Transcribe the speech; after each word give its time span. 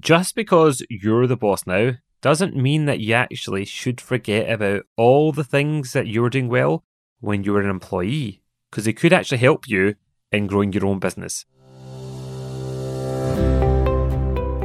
just 0.00 0.34
because 0.34 0.82
you're 0.88 1.26
the 1.26 1.36
boss 1.36 1.66
now 1.66 1.92
doesn't 2.22 2.56
mean 2.56 2.86
that 2.86 3.00
you 3.00 3.12
actually 3.12 3.66
should 3.66 4.00
forget 4.00 4.50
about 4.50 4.82
all 4.96 5.30
the 5.30 5.44
things 5.44 5.92
that 5.92 6.06
you 6.06 6.22
were 6.22 6.30
doing 6.30 6.48
well 6.48 6.84
when 7.20 7.44
you 7.44 7.52
were 7.52 7.60
an 7.60 7.68
employee, 7.68 8.40
because 8.70 8.86
it 8.86 8.94
could 8.94 9.12
actually 9.12 9.36
help 9.36 9.68
you 9.68 9.94
in 10.32 10.46
growing 10.46 10.72
your 10.72 10.86
own 10.86 10.98
business. 10.98 11.44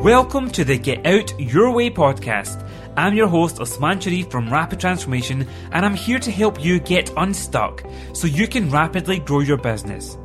Welcome 0.02 0.52
to 0.52 0.64
the 0.64 0.78
Get 0.78 1.06
Out 1.06 1.38
Your 1.38 1.72
Way 1.72 1.90
podcast. 1.90 2.66
I'm 2.96 3.14
your 3.14 3.28
host, 3.28 3.58
Osmaan 3.58 4.02
Sharif 4.02 4.32
from 4.32 4.50
Rapid 4.50 4.80
Transformation, 4.80 5.46
and 5.72 5.86
I'm 5.86 5.96
here 5.96 6.20
to 6.20 6.32
help 6.32 6.64
you 6.64 6.80
get 6.80 7.12
unstuck 7.18 7.84
so 8.14 8.28
you 8.28 8.48
can 8.48 8.70
rapidly 8.70 9.20
grow 9.20 9.42
your 9.42 9.58
business. 9.58 10.18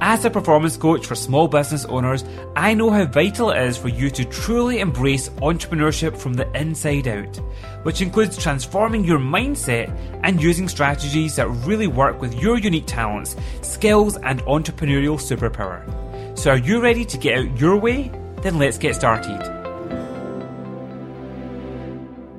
As 0.00 0.24
a 0.24 0.30
performance 0.30 0.76
coach 0.76 1.06
for 1.06 1.14
small 1.14 1.46
business 1.46 1.84
owners, 1.84 2.24
I 2.56 2.74
know 2.74 2.90
how 2.90 3.04
vital 3.04 3.50
it 3.50 3.62
is 3.62 3.76
for 3.76 3.88
you 3.88 4.10
to 4.10 4.24
truly 4.24 4.80
embrace 4.80 5.28
entrepreneurship 5.28 6.16
from 6.16 6.34
the 6.34 6.50
inside 6.58 7.06
out, 7.06 7.36
which 7.84 8.02
includes 8.02 8.36
transforming 8.36 9.04
your 9.04 9.18
mindset 9.18 9.96
and 10.22 10.42
using 10.42 10.68
strategies 10.68 11.36
that 11.36 11.48
really 11.48 11.86
work 11.86 12.20
with 12.20 12.34
your 12.34 12.58
unique 12.58 12.86
talents, 12.86 13.36
skills, 13.62 14.16
and 14.18 14.40
entrepreneurial 14.42 15.16
superpower. 15.16 15.86
So, 16.36 16.50
are 16.50 16.58
you 16.58 16.80
ready 16.80 17.04
to 17.04 17.16
get 17.16 17.38
out 17.38 17.60
your 17.60 17.76
way? 17.76 18.10
Then 18.42 18.58
let's 18.58 18.78
get 18.78 18.96
started. 18.96 19.40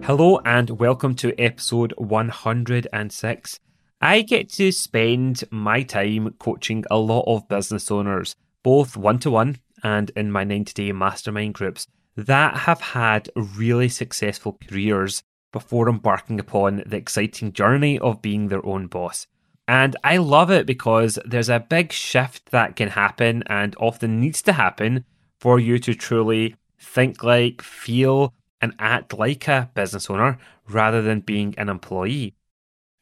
Hello, 0.04 0.40
and 0.46 0.70
welcome 0.72 1.16
to 1.16 1.34
episode 1.40 1.94
106. 1.98 3.60
I 4.02 4.22
get 4.22 4.50
to 4.54 4.72
spend 4.72 5.44
my 5.52 5.84
time 5.84 6.36
coaching 6.38 6.84
a 6.92 6.98
lot 6.98 7.24
of 7.28 7.48
business 7.48 7.90
owners, 7.90 8.36
both 8.62 8.98
one 8.98 9.20
to 9.20 9.32
one 9.32 9.58
and 9.84 10.12
in 10.16 10.32
my 10.32 10.44
90 10.44 10.74
day 10.74 10.92
mastermind 10.92 11.54
groups, 11.54 11.88
that 12.16 12.58
have 12.58 12.82
had 12.82 13.30
really 13.36 13.90
successful 13.90 14.58
careers 14.68 15.24
before 15.52 15.90
embarking 15.90 16.40
upon 16.40 16.84
the 16.86 16.98
exciting 16.98 17.54
journey 17.54 17.98
of 18.00 18.22
being 18.22 18.48
their 18.48 18.66
own 18.66 18.88
boss. 18.88 19.28
And 19.68 19.96
I 20.04 20.18
love 20.18 20.52
it 20.52 20.66
because 20.66 21.18
there's 21.26 21.50
a 21.50 21.60
big 21.60 21.92
shift 21.92 22.52
that 22.52 22.76
can 22.76 22.90
happen 22.90 23.44
and 23.48 23.76
often 23.80 24.20
needs 24.20 24.42
to 24.44 24.54
happen 24.54 25.06
for 25.40 25.60
you 25.60 25.80
to 25.80 25.96
truly 25.96 26.56
think 26.80 27.24
like, 27.24 27.62
feel, 27.62 28.34
and 28.62 28.74
act 28.80 29.14
like 29.14 29.48
a 29.48 29.70
business 29.74 30.10
owner 30.10 30.38
rather 30.68 31.02
than 31.02 31.20
being 31.22 31.56
an 31.58 31.70
employee. 31.70 32.36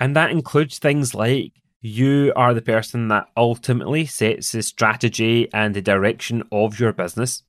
And 0.04 0.18
that 0.18 0.32
includes 0.32 0.80
things 0.80 1.16
like 1.16 1.54
you 1.80 2.34
are 2.36 2.54
the 2.54 2.62
person 2.62 3.08
that 3.08 3.30
ultimately 3.38 4.06
sets 4.06 4.52
the 4.52 4.62
strategy 4.62 5.48
and 5.54 5.74
the 5.74 5.82
direction 5.82 6.44
of 6.52 6.78
your 6.78 6.92
business. 6.92 7.44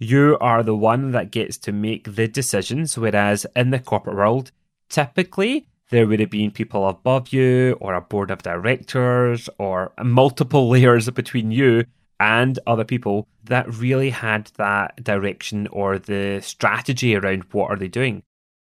You 0.00 0.36
are 0.40 0.64
the 0.64 0.74
one 0.74 1.12
that 1.12 1.30
gets 1.30 1.56
to 1.58 1.70
make 1.70 2.16
the 2.16 2.26
decisions, 2.26 2.98
whereas 2.98 3.46
in 3.54 3.70
the 3.70 3.78
corporate 3.78 4.16
world, 4.16 4.50
typically 4.88 5.68
there 5.90 6.08
would 6.08 6.18
have 6.18 6.30
been 6.30 6.50
people 6.50 6.88
above 6.88 7.32
you 7.32 7.78
or 7.80 7.94
a 7.94 8.00
board 8.00 8.32
of 8.32 8.42
directors 8.42 9.48
or 9.58 9.92
multiple 10.02 10.68
layers 10.74 11.08
between 11.10 11.52
you 11.52 11.84
and 12.18 12.58
other 12.66 12.84
people 12.84 13.28
that 13.44 13.72
really 13.72 14.10
had 14.10 14.50
that 14.56 15.04
direction 15.04 15.68
or 15.68 16.00
the 16.00 16.40
strategy 16.42 17.14
around 17.14 17.44
what 17.52 17.70
are 17.70 17.76
they 17.76 17.86
doing. 17.86 18.24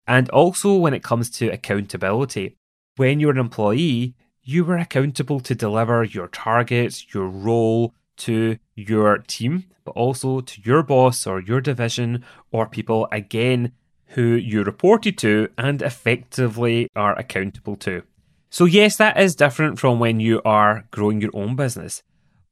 And 0.06 0.30
also 0.30 0.76
when 0.76 0.94
it 0.94 1.02
comes 1.02 1.32
to 1.32 1.50
accountability, 1.50 2.56
when 2.98 3.20
you're 3.20 3.32
an 3.32 3.38
employee, 3.38 4.16
you 4.44 4.64
were 4.64 4.78
accountable 4.78 5.40
to 5.40 5.56
deliver 5.56 6.04
your 6.04 6.28
targets, 6.28 7.14
your 7.14 7.28
role 7.28 7.94
to 8.18 8.58
your 8.76 9.18
team, 9.20 9.66
but 9.84 9.92
also 9.92 10.42
to 10.42 10.62
your 10.62 10.84
boss 10.84 11.28
or 11.28 11.42
your 11.42 11.62
division 11.62 12.24
or 12.52 12.68
people 12.68 13.08
again 13.12 13.72
who 14.10 14.22
you 14.22 14.64
reported 14.64 15.18
to 15.18 15.50
and 15.58 15.82
effectively 15.82 16.90
are 16.96 17.18
accountable 17.18 17.76
to. 17.76 18.04
So, 18.50 18.66
yes, 18.66 18.96
that 18.98 19.20
is 19.20 19.36
different 19.36 19.80
from 19.80 20.00
when 20.00 20.20
you 20.20 20.42
are 20.46 20.88
growing 20.92 21.20
your 21.20 21.32
own 21.34 21.56
business, 21.56 22.04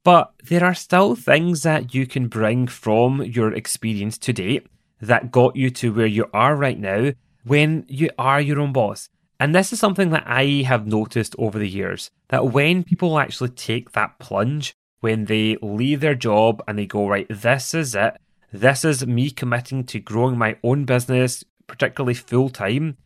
but 0.02 0.34
there 0.42 0.64
are 0.64 0.74
still 0.74 1.14
things 1.14 1.62
that 1.62 1.94
you 1.94 2.06
can 2.06 2.28
bring 2.28 2.66
from 2.66 3.22
your 3.22 3.54
experience 3.54 4.18
to 4.18 4.32
date 4.32 4.66
that 5.00 5.30
got 5.30 5.56
you 5.56 5.70
to 5.70 5.94
where 5.94 6.06
you 6.06 6.26
are 6.34 6.56
right 6.56 6.78
now 6.78 7.12
when 7.44 7.86
you 7.88 8.10
are 8.18 8.40
your 8.40 8.60
own 8.60 8.72
boss. 8.72 9.08
And 9.44 9.54
this 9.54 9.74
is 9.74 9.78
something 9.78 10.08
that 10.08 10.24
I 10.26 10.64
have 10.66 10.86
noticed 10.86 11.34
over 11.38 11.58
the 11.58 11.68
years 11.68 12.10
that 12.30 12.46
when 12.46 12.82
people 12.82 13.18
actually 13.18 13.50
take 13.50 13.92
that 13.92 14.18
plunge, 14.18 14.74
when 15.00 15.26
they 15.26 15.58
leave 15.60 16.00
their 16.00 16.14
job 16.14 16.62
and 16.66 16.78
they 16.78 16.86
go, 16.86 17.06
right, 17.06 17.26
this 17.28 17.74
is 17.74 17.94
it, 17.94 18.16
this 18.54 18.86
is 18.86 19.06
me 19.06 19.30
committing 19.30 19.84
to 19.84 20.00
growing 20.00 20.38
my 20.38 20.56
own 20.64 20.86
business, 20.86 21.44
particularly 21.66 22.14
full 22.14 22.48
time. 22.48 22.96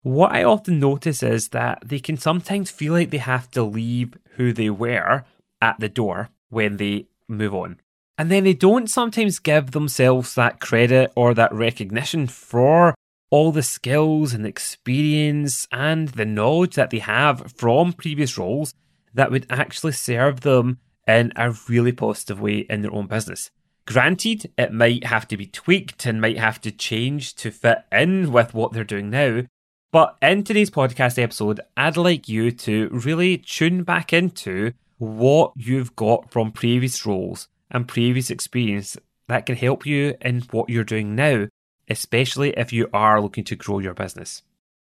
What 0.00 0.32
I 0.32 0.44
often 0.44 0.80
notice 0.80 1.22
is 1.22 1.48
that 1.48 1.82
they 1.84 2.00
can 2.00 2.16
sometimes 2.16 2.70
feel 2.70 2.94
like 2.94 3.10
they 3.10 3.18
have 3.18 3.50
to 3.50 3.62
leave 3.62 4.14
who 4.36 4.54
they 4.54 4.70
were 4.70 5.24
at 5.60 5.78
the 5.78 5.90
door 5.90 6.30
when 6.48 6.78
they 6.78 7.04
move 7.28 7.54
on. 7.54 7.80
And 8.16 8.30
then 8.30 8.44
they 8.44 8.54
don't 8.54 8.88
sometimes 8.88 9.38
give 9.38 9.72
themselves 9.72 10.36
that 10.36 10.58
credit 10.58 11.12
or 11.14 11.34
that 11.34 11.52
recognition 11.52 12.28
for 12.28 12.94
all 13.32 13.50
the 13.50 13.62
skills 13.62 14.34
and 14.34 14.46
experience 14.46 15.66
and 15.72 16.08
the 16.08 16.26
knowledge 16.26 16.74
that 16.74 16.90
they 16.90 16.98
have 16.98 17.50
from 17.56 17.94
previous 17.94 18.36
roles 18.36 18.74
that 19.14 19.30
would 19.30 19.46
actually 19.48 19.92
serve 19.92 20.42
them 20.42 20.78
in 21.08 21.32
a 21.34 21.50
really 21.66 21.92
positive 21.92 22.42
way 22.42 22.58
in 22.68 22.82
their 22.82 22.92
own 22.92 23.06
business. 23.06 23.50
Granted, 23.86 24.52
it 24.58 24.70
might 24.70 25.04
have 25.04 25.26
to 25.28 25.38
be 25.38 25.46
tweaked 25.46 26.04
and 26.04 26.20
might 26.20 26.36
have 26.36 26.60
to 26.60 26.70
change 26.70 27.34
to 27.36 27.50
fit 27.50 27.78
in 27.90 28.30
with 28.30 28.52
what 28.52 28.74
they're 28.74 28.84
doing 28.84 29.08
now. 29.08 29.44
But 29.92 30.14
in 30.20 30.44
today's 30.44 30.70
podcast 30.70 31.20
episode, 31.20 31.58
I'd 31.74 31.96
like 31.96 32.28
you 32.28 32.50
to 32.50 32.90
really 32.92 33.38
tune 33.38 33.82
back 33.82 34.12
into 34.12 34.74
what 34.98 35.52
you've 35.56 35.96
got 35.96 36.30
from 36.30 36.52
previous 36.52 37.06
roles 37.06 37.48
and 37.70 37.88
previous 37.88 38.30
experience 38.30 38.98
that 39.28 39.46
can 39.46 39.56
help 39.56 39.86
you 39.86 40.16
in 40.20 40.42
what 40.50 40.68
you're 40.68 40.84
doing 40.84 41.14
now 41.14 41.46
especially 41.92 42.50
if 42.56 42.72
you 42.72 42.88
are 42.92 43.20
looking 43.20 43.44
to 43.44 43.56
grow 43.56 43.78
your 43.78 43.94
business. 43.94 44.42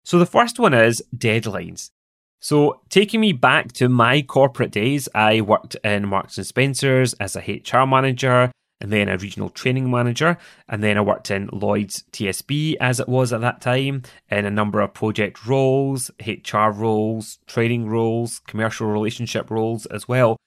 So 0.04 0.18
the 0.18 0.26
first 0.26 0.60
one 0.60 0.74
is 0.74 1.04
deadlines. 1.16 1.92
So 2.40 2.82
taking 2.90 3.22
me 3.22 3.34
back 3.34 3.72
to 3.74 3.90
my 3.90 4.22
corporate 4.22 4.72
days, 4.72 5.10
I 5.14 5.42
worked 5.42 5.76
in 5.84 6.08
Marks 6.08 6.38
and 6.38 6.48
Spencers 6.48 7.14
as 7.16 7.36
a 7.36 7.40
HR 7.40 7.86
manager 7.86 8.52
and 8.80 8.92
then 8.92 9.10
a 9.10 9.18
regional 9.18 9.50
training 9.50 9.90
manager. 9.90 10.38
And 10.70 10.84
then 10.84 10.98
I 10.98 11.02
worked 11.02 11.32
in 11.32 11.50
Lloyd's 11.52 12.04
TSB 12.12 12.76
as 12.80 13.00
it 13.00 13.10
was 13.10 13.34
at 13.34 13.42
that 13.42 13.62
time 13.62 14.04
in 14.30 14.46
a 14.46 14.52
number 14.52 14.82
of 14.82 14.94
project 14.94 15.46
roles, 15.46 16.12
HR 16.26 16.70
roles, 16.70 17.40
training 17.48 17.90
roles, 17.90 18.40
commercial 18.48 18.88
relationship 18.88 19.50
roles 19.50 19.86
as 19.88 20.08
well. 20.08 20.38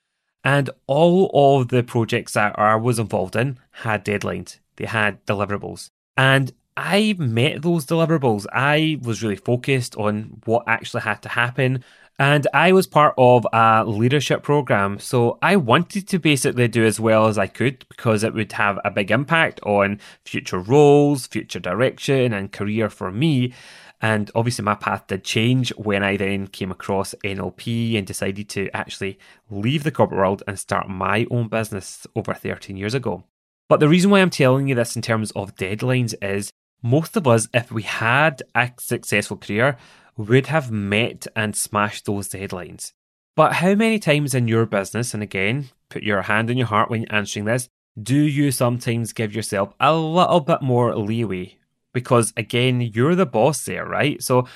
And 0.44 0.70
all 0.86 1.60
of 1.60 1.69
the 1.69 1.82
projects 1.82 2.34
that 2.34 2.56
I 2.59 2.76
was 2.76 2.98
involved 2.98 3.34
in 3.34 3.59
had 3.82 4.04
deadlines. 4.04 4.60
They 4.76 4.86
had 4.86 5.25
deliverables. 5.26 5.88
And 6.19 6.53
I 6.77 7.15
met 7.17 7.62
those 7.62 7.87
deliverables. 7.87 8.45
I 8.53 8.99
was 9.03 9.23
really 9.23 9.37
focused 9.37 9.97
on 9.97 10.43
what 10.45 10.65
actually 10.67 11.03
had 11.03 11.23
to 11.23 11.29
happen. 11.29 11.84
And 12.19 12.49
I 12.53 12.73
was 12.73 12.89
part 12.89 13.15
of 13.17 13.47
a 13.53 13.84
leadership 13.84 14.43
program. 14.43 14.99
So 14.99 15.39
I 15.41 15.55
wanted 15.55 16.09
to 16.09 16.19
basically 16.19 16.67
do 16.67 16.84
as 16.84 16.99
well 16.99 17.28
as 17.28 17.39
I 17.39 17.47
could 17.47 17.89
because 17.89 18.25
it 18.25 18.34
would 18.34 18.51
have 18.53 18.81
a 18.84 18.91
big 18.91 19.12
impact 19.12 19.61
on 19.62 20.01
future 20.25 20.59
roles, 20.59 21.28
future 21.28 21.61
direction, 21.61 22.33
and 22.33 22.51
career 22.51 22.91
for 22.91 23.12
me. 23.12 23.55
And 24.01 24.28
obviously, 24.34 24.65
my 24.65 24.75
path 24.75 25.07
did 25.07 25.23
change 25.23 25.71
when 25.77 26.03
I 26.03 26.17
then 26.17 26.49
came 26.49 26.73
across 26.73 27.15
NLP 27.25 27.97
and 27.97 28.07
decided 28.07 28.49
to 28.51 28.69
actually 28.75 29.21
leave 29.51 29.84
the 29.84 29.93
corporate 29.93 30.19
world 30.19 30.43
and 30.49 30.59
start 30.59 30.89
my 30.89 31.27
own 31.31 31.47
business 31.47 32.09
over 32.17 32.34
13 32.34 32.77
years 32.77 32.95
ago. 32.95 33.25
But 33.69 33.81
the 33.81 33.89
reason 33.89 34.11
why 34.11 34.21
I'm 34.21 34.31
telling 34.31 34.69
you 34.69 34.75
this 34.75 34.97
in 34.97 35.03
terms 35.03 35.31
of 35.33 35.55
deadlines 35.55 36.15
is 36.23 36.51
most 36.83 37.16
of 37.16 37.27
us, 37.27 37.48
if 37.53 37.71
we 37.71 37.83
had 37.83 38.42
a 38.54 38.72
successful 38.78 39.37
career, 39.37 39.77
would 40.16 40.47
have 40.47 40.71
met 40.71 41.27
and 41.37 41.54
smashed 41.54 42.07
those 42.07 42.28
deadlines. 42.28 42.92
But 43.37 43.54
how 43.54 43.75
many 43.75 43.98
times 43.98 44.34
in 44.34 44.48
your 44.48 44.66
business, 44.66 45.15
and 45.15 45.22
again, 45.22 45.71
put 45.91 46.03
your 46.03 46.22
hand 46.22 46.51
on 46.51 46.57
your 46.57 46.66
heart 46.66 46.91
when 46.91 47.04
answering 47.07 47.45
this, 47.45 47.69
do 48.01 48.16
you 48.16 48.51
sometimes 48.51 49.13
give 49.13 49.34
yourself 49.34 49.75
a 49.81 49.95
little 49.95 50.41
bit 50.41 50.63
more 50.63 50.97
leeway? 50.97 51.57
Because 51.92 52.33
again, 52.37 52.81
you're 52.81 53.15
the 53.15 53.27
boss 53.27 53.65
there, 53.65 53.87
right? 53.87 54.22
So 54.22 54.48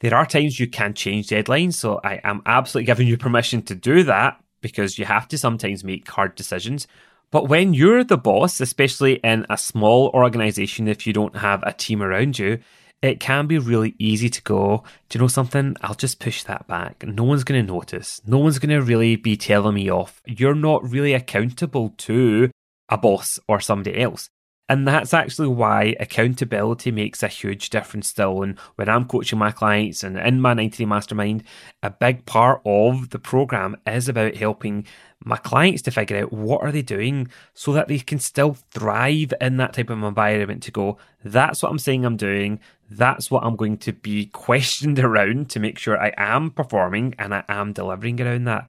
there 0.00 0.14
are 0.14 0.26
times 0.26 0.60
you 0.60 0.68
can 0.68 0.94
change 0.94 1.28
deadlines. 1.28 1.74
So 1.74 2.00
I 2.04 2.20
am 2.22 2.42
absolutely 2.46 2.86
giving 2.86 3.08
you 3.08 3.16
permission 3.16 3.62
to 3.62 3.74
do 3.74 4.02
that 4.04 4.42
because 4.60 4.98
you 4.98 5.04
have 5.04 5.26
to 5.28 5.38
sometimes 5.38 5.84
make 5.84 6.08
hard 6.08 6.34
decisions. 6.34 6.86
But 7.30 7.48
when 7.48 7.74
you're 7.74 8.04
the 8.04 8.16
boss, 8.16 8.60
especially 8.60 9.14
in 9.16 9.44
a 9.50 9.58
small 9.58 10.08
organization, 10.14 10.88
if 10.88 11.06
you 11.06 11.12
don't 11.12 11.36
have 11.36 11.62
a 11.62 11.72
team 11.72 12.02
around 12.02 12.38
you, 12.38 12.58
it 13.02 13.20
can 13.20 13.46
be 13.46 13.58
really 13.58 13.94
easy 13.98 14.28
to 14.28 14.42
go, 14.42 14.82
do 15.08 15.18
you 15.18 15.22
know 15.22 15.28
something? 15.28 15.76
I'll 15.82 15.94
just 15.94 16.20
push 16.20 16.42
that 16.44 16.66
back. 16.66 17.06
No 17.06 17.24
one's 17.24 17.44
going 17.44 17.64
to 17.64 17.72
notice. 17.72 18.20
No 18.26 18.38
one's 18.38 18.58
going 18.58 18.76
to 18.76 18.82
really 18.82 19.14
be 19.16 19.36
telling 19.36 19.74
me 19.74 19.90
off. 19.90 20.20
You're 20.26 20.54
not 20.54 20.88
really 20.88 21.12
accountable 21.12 21.94
to 21.98 22.50
a 22.88 22.98
boss 22.98 23.38
or 23.46 23.60
somebody 23.60 24.00
else. 24.00 24.30
And 24.70 24.86
that's 24.86 25.14
actually 25.14 25.48
why 25.48 25.96
accountability 25.98 26.90
makes 26.90 27.22
a 27.22 27.28
huge 27.28 27.70
difference 27.70 28.08
still. 28.08 28.42
And 28.42 28.58
when 28.74 28.88
I'm 28.88 29.06
coaching 29.06 29.38
my 29.38 29.50
clients 29.50 30.02
and 30.04 30.18
in 30.18 30.42
my 30.42 30.52
90 30.52 30.76
Day 30.76 30.84
Mastermind, 30.84 31.44
a 31.82 31.88
big 31.88 32.26
part 32.26 32.60
of 32.66 33.08
the 33.08 33.18
program 33.18 33.76
is 33.86 34.10
about 34.10 34.36
helping 34.36 34.86
my 35.24 35.38
clients 35.38 35.80
to 35.82 35.90
figure 35.90 36.18
out 36.18 36.32
what 36.32 36.60
are 36.60 36.70
they 36.70 36.82
doing 36.82 37.28
so 37.54 37.72
that 37.72 37.88
they 37.88 37.98
can 37.98 38.18
still 38.18 38.58
thrive 38.70 39.32
in 39.40 39.56
that 39.56 39.72
type 39.72 39.88
of 39.88 40.02
environment 40.02 40.62
to 40.64 40.70
go, 40.70 40.98
that's 41.24 41.62
what 41.62 41.70
I'm 41.70 41.78
saying 41.78 42.04
I'm 42.04 42.18
doing. 42.18 42.60
That's 42.90 43.30
what 43.30 43.44
I'm 43.44 43.56
going 43.56 43.78
to 43.78 43.92
be 43.92 44.26
questioned 44.26 44.98
around 44.98 45.48
to 45.50 45.60
make 45.60 45.78
sure 45.78 45.98
I 45.98 46.12
am 46.18 46.50
performing 46.50 47.14
and 47.18 47.34
I 47.34 47.42
am 47.48 47.72
delivering 47.72 48.20
around 48.20 48.44
that. 48.44 48.66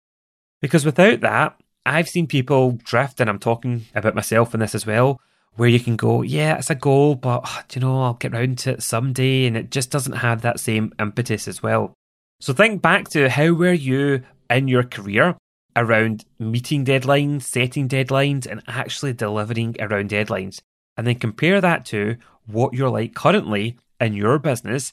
Because 0.61 0.85
without 0.85 1.19
that, 1.21 1.59
I've 1.85 2.09
seen 2.09 2.27
people 2.27 2.73
drift, 2.83 3.19
and 3.19 3.29
I'm 3.29 3.39
talking 3.39 3.85
about 3.95 4.13
myself 4.13 4.53
in 4.53 4.59
this 4.59 4.75
as 4.75 4.85
well, 4.85 5.19
where 5.55 5.69
you 5.69 5.79
can 5.79 5.95
go, 5.95 6.21
yeah, 6.21 6.57
it's 6.57 6.69
a 6.69 6.75
goal, 6.75 7.15
but 7.15 7.41
ah, 7.43 7.65
you 7.73 7.81
know, 7.81 8.01
I'll 8.01 8.13
get 8.13 8.33
round 8.33 8.59
to 8.59 8.71
it 8.71 8.83
someday, 8.83 9.45
and 9.45 9.57
it 9.57 9.71
just 9.71 9.91
doesn't 9.91 10.17
have 10.17 10.41
that 10.41 10.59
same 10.59 10.93
impetus 10.99 11.47
as 11.47 11.61
well. 11.61 11.93
So 12.39 12.53
think 12.53 12.81
back 12.81 13.09
to 13.09 13.29
how 13.29 13.51
were 13.51 13.73
you 13.73 14.23
in 14.49 14.67
your 14.67 14.83
career 14.83 15.35
around 15.75 16.25
meeting 16.39 16.85
deadlines, 16.85 17.43
setting 17.43 17.87
deadlines, 17.87 18.45
and 18.45 18.61
actually 18.67 19.13
delivering 19.13 19.75
around 19.79 20.09
deadlines. 20.09 20.59
And 20.97 21.07
then 21.07 21.15
compare 21.15 21.61
that 21.61 21.85
to 21.85 22.17
what 22.45 22.73
you're 22.73 22.89
like 22.89 23.13
currently 23.13 23.77
in 23.99 24.13
your 24.13 24.39
business. 24.39 24.91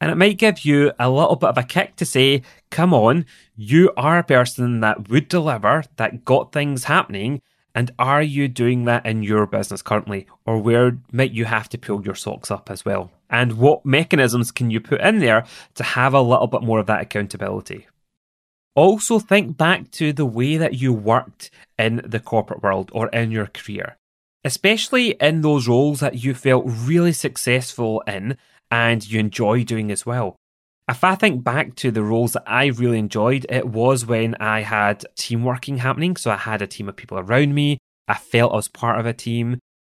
And 0.00 0.10
it 0.10 0.16
might 0.16 0.38
give 0.38 0.64
you 0.64 0.92
a 0.98 1.10
little 1.10 1.36
bit 1.36 1.50
of 1.50 1.58
a 1.58 1.62
kick 1.62 1.96
to 1.96 2.04
say, 2.04 2.42
come 2.70 2.92
on, 2.92 3.24
you 3.54 3.92
are 3.96 4.18
a 4.18 4.24
person 4.24 4.80
that 4.80 5.08
would 5.08 5.28
deliver, 5.28 5.84
that 5.96 6.24
got 6.24 6.52
things 6.52 6.84
happening. 6.84 7.40
And 7.74 7.90
are 7.98 8.22
you 8.22 8.48
doing 8.48 8.84
that 8.84 9.06
in 9.06 9.22
your 9.22 9.46
business 9.46 9.82
currently? 9.82 10.26
Or 10.44 10.58
where 10.58 10.98
might 11.10 11.32
you 11.32 11.46
have 11.46 11.68
to 11.70 11.78
pull 11.78 12.04
your 12.04 12.14
socks 12.14 12.50
up 12.50 12.70
as 12.70 12.84
well? 12.84 13.10
And 13.30 13.54
what 13.54 13.86
mechanisms 13.86 14.50
can 14.50 14.70
you 14.70 14.80
put 14.80 15.00
in 15.00 15.20
there 15.20 15.46
to 15.74 15.82
have 15.82 16.12
a 16.12 16.20
little 16.20 16.46
bit 16.46 16.62
more 16.62 16.78
of 16.78 16.86
that 16.86 17.00
accountability? 17.00 17.86
Also, 18.74 19.18
think 19.18 19.56
back 19.56 19.90
to 19.92 20.12
the 20.12 20.26
way 20.26 20.56
that 20.56 20.74
you 20.74 20.92
worked 20.92 21.50
in 21.78 22.02
the 22.04 22.20
corporate 22.20 22.62
world 22.62 22.90
or 22.94 23.08
in 23.08 23.30
your 23.30 23.46
career, 23.46 23.96
especially 24.44 25.10
in 25.12 25.42
those 25.42 25.68
roles 25.68 26.00
that 26.00 26.22
you 26.22 26.34
felt 26.34 26.64
really 26.66 27.12
successful 27.12 28.02
in 28.06 28.36
and 28.70 29.06
you 29.10 29.20
enjoy 29.20 29.62
doing 29.64 29.90
as 29.90 30.06
well. 30.06 30.36
If 30.88 31.04
I 31.04 31.14
think 31.14 31.44
back 31.44 31.76
to 31.76 31.90
the 31.90 32.02
roles 32.02 32.32
that 32.32 32.44
I 32.46 32.66
really 32.66 32.98
enjoyed, 32.98 33.46
it 33.48 33.68
was 33.68 34.04
when 34.04 34.34
I 34.36 34.62
had 34.62 35.04
team 35.16 35.44
working 35.44 35.78
happening. 35.78 36.16
So 36.16 36.30
I 36.30 36.36
had 36.36 36.60
a 36.60 36.66
team 36.66 36.88
of 36.88 36.96
people 36.96 37.18
around 37.18 37.54
me. 37.54 37.78
I 38.08 38.14
felt 38.14 38.52
I 38.52 38.56
was 38.56 38.68
part 38.68 38.98
of 38.98 39.06
a 39.06 39.12
team 39.12 39.58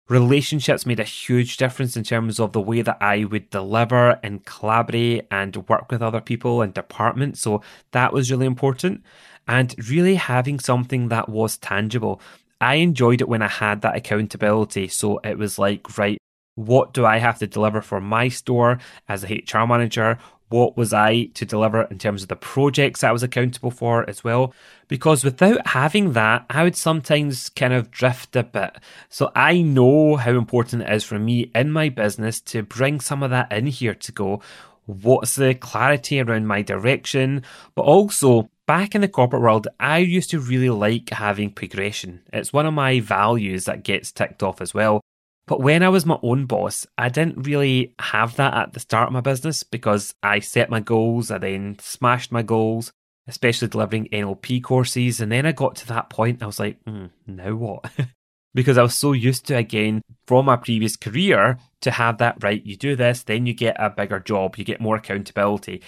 relationships 0.09 0.85
made 0.85 0.99
a 0.99 1.05
huge 1.05 1.57
difference 1.57 1.95
in 1.95 2.03
terms 2.03 2.39
of 2.39 2.51
the 2.51 2.61
way 2.61 2.81
that 2.81 2.97
I 3.01 3.23
would 3.23 3.49
deliver 3.49 4.19
and 4.21 4.45
collaborate 4.45 5.25
and 5.31 5.67
work 5.69 5.91
with 5.91 6.01
other 6.01 6.21
people 6.21 6.61
and 6.61 6.73
departments. 6.73 7.41
So 7.41 7.61
that 7.91 8.13
was 8.13 8.29
really 8.29 8.45
important. 8.45 9.03
And 9.47 9.75
really 9.89 10.15
having 10.15 10.59
something 10.59 11.09
that 11.09 11.29
was 11.29 11.57
tangible. 11.57 12.21
I 12.61 12.75
enjoyed 12.75 13.21
it 13.21 13.27
when 13.27 13.41
I 13.41 13.49
had 13.49 13.81
that 13.81 13.95
accountability. 13.95 14.87
So 14.87 15.19
it 15.19 15.37
was 15.37 15.59
like, 15.59 15.97
right, 15.97 16.17
what 16.55 16.93
do 16.93 17.05
I 17.05 17.17
have 17.17 17.39
to 17.39 17.47
deliver 17.47 17.81
for 17.81 17.99
my 17.99 18.29
store 18.29 18.79
as 19.09 19.23
a 19.23 19.27
HR 19.35 19.65
manager? 19.65 20.17
What 20.53 20.77
was 20.77 20.93
I 20.93 21.23
to 21.33 21.45
deliver 21.45 21.81
in 21.81 21.97
terms 21.97 22.21
of 22.21 22.29
the 22.29 22.35
projects 22.35 23.03
I 23.03 23.11
was 23.11 23.23
accountable 23.23 23.71
for 23.71 24.07
as 24.07 24.23
well. 24.23 24.53
Because 24.87 25.23
without 25.23 25.65
having 25.65 26.13
that, 26.13 26.45
I 26.47 26.63
would 26.63 26.75
sometimes 26.75 27.49
kind 27.49 27.73
of 27.73 27.89
drift 27.89 28.35
a 28.35 28.43
bit. 28.43 28.77
So 29.09 29.31
I 29.35 29.63
know 29.63 30.15
how 30.17 30.33
important 30.33 30.83
it 30.83 30.93
is 30.93 31.03
for 31.03 31.17
me 31.17 31.49
in 31.55 31.71
my 31.71 31.89
business 31.89 32.39
to 32.41 32.61
bring 32.61 32.99
some 32.99 33.23
of 33.23 33.31
that 33.31 33.51
in 33.51 33.65
here 33.65 33.95
to 33.95 34.11
go, 34.11 34.41
what's 34.85 35.37
the 35.37 35.55
clarity 35.55 36.21
around 36.21 36.45
my 36.45 36.61
direction, 36.61 37.41
but 37.73 37.81
also 37.81 38.47
back 38.67 38.93
in 38.93 39.01
the 39.01 39.07
corporate 39.07 39.41
world, 39.41 39.67
I 39.79 39.97
used 39.97 40.29
to 40.29 40.39
really 40.39 40.69
like 40.69 41.09
having 41.09 41.49
progression. 41.49 42.21
It's 42.31 42.53
one 42.53 42.67
of 42.67 42.75
my 42.75 42.99
values 42.99 43.65
that 43.65 43.81
gets 43.81 44.11
ticked 44.11 44.43
off 44.43 44.61
as 44.61 44.71
well. 44.71 45.01
But 45.45 45.59
when 45.59 45.83
I 45.83 45.89
was 45.89 46.05
my 46.05 46.17
own 46.23 46.45
boss, 46.45 46.87
I 46.97 47.09
didn't 47.09 47.43
really 47.43 47.93
have 47.99 48.35
that 48.37 48.53
at 48.53 48.73
the 48.73 48.79
start 48.79 49.07
of 49.07 49.13
my 49.13 49.21
business 49.21 49.63
because 49.63 50.13
I 50.23 50.39
set 50.39 50.69
my 50.69 50.79
goals, 50.79 51.31
I 51.31 51.37
then 51.37 51.77
smashed 51.79 52.31
my 52.31 52.43
goals, 52.43 52.93
especially 53.27 53.67
delivering 53.67 54.07
NLP 54.07 54.63
courses. 54.63 55.19
And 55.19 55.31
then 55.31 55.45
I 55.45 55.51
got 55.51 55.75
to 55.77 55.87
that 55.87 56.09
point, 56.09 56.41
I 56.41 56.45
was 56.45 56.59
like, 56.59 56.83
mm, 56.85 57.09
now 57.27 57.55
what? 57.55 57.91
because 58.53 58.77
I 58.77 58.83
was 58.83 58.95
so 58.95 59.11
used 59.11 59.45
to, 59.47 59.57
again, 59.57 60.01
from 60.27 60.45
my 60.45 60.55
previous 60.55 60.95
career, 60.95 61.57
to 61.81 61.91
have 61.91 62.19
that 62.19 62.41
right, 62.41 62.65
you 62.65 62.77
do 62.77 62.95
this, 62.95 63.23
then 63.23 63.45
you 63.45 63.53
get 63.53 63.75
a 63.77 63.89
bigger 63.89 64.19
job, 64.19 64.57
you 64.57 64.63
get 64.63 64.79
more 64.79 64.95
accountability, 64.95 65.81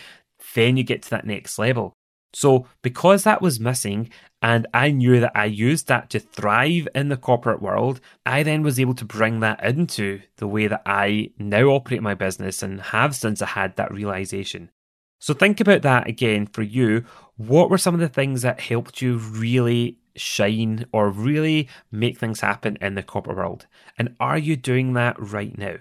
then 0.53 0.75
you 0.75 0.83
get 0.83 1.03
to 1.03 1.09
that 1.11 1.25
next 1.25 1.57
level. 1.57 1.93
So, 2.35 2.67
because 2.81 3.23
that 3.23 3.41
was 3.41 3.61
missing, 3.61 4.09
and 4.41 4.67
I 4.73 4.91
knew 4.91 5.21
that 5.21 5.31
I 5.33 5.45
used 5.45 5.87
that 5.87 6.09
to 6.09 6.19
thrive 6.19 6.85
in 6.93 7.07
the 7.07 7.15
corporate 7.15 7.61
world, 7.61 8.01
I 8.25 8.43
then 8.43 8.61
was 8.61 8.77
able 8.77 8.93
to 8.95 9.05
bring 9.05 9.39
that 9.39 9.63
into 9.63 10.19
the 10.35 10.45
way 10.45 10.67
that 10.67 10.81
I 10.85 11.31
now 11.39 11.67
operate 11.67 12.03
my 12.03 12.13
business 12.13 12.61
and 12.61 12.81
have 12.81 13.15
since 13.15 13.41
I 13.41 13.45
had 13.45 13.77
that 13.77 13.93
realization. 13.93 14.69
So, 15.17 15.33
think 15.33 15.61
about 15.61 15.81
that 15.83 16.09
again 16.09 16.47
for 16.47 16.61
you. 16.61 17.05
What 17.37 17.69
were 17.69 17.77
some 17.77 17.93
of 17.93 18.01
the 18.01 18.09
things 18.09 18.41
that 18.41 18.59
helped 18.59 19.01
you 19.01 19.17
really 19.17 19.99
shine 20.17 20.87
or 20.91 21.09
really 21.09 21.69
make 21.89 22.17
things 22.17 22.41
happen 22.41 22.77
in 22.81 22.95
the 22.95 23.03
corporate 23.03 23.37
world? 23.37 23.65
And 23.97 24.13
are 24.19 24.37
you 24.37 24.57
doing 24.57 24.91
that 24.91 25.15
right 25.17 25.57
now? 25.57 25.77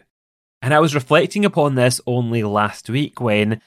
And 0.62 0.73
I 0.73 0.79
was 0.79 0.95
reflecting 0.95 1.45
upon 1.45 1.75
this 1.75 2.01
only 2.06 2.45
last 2.45 2.89
week 2.89 3.21
when 3.21 3.61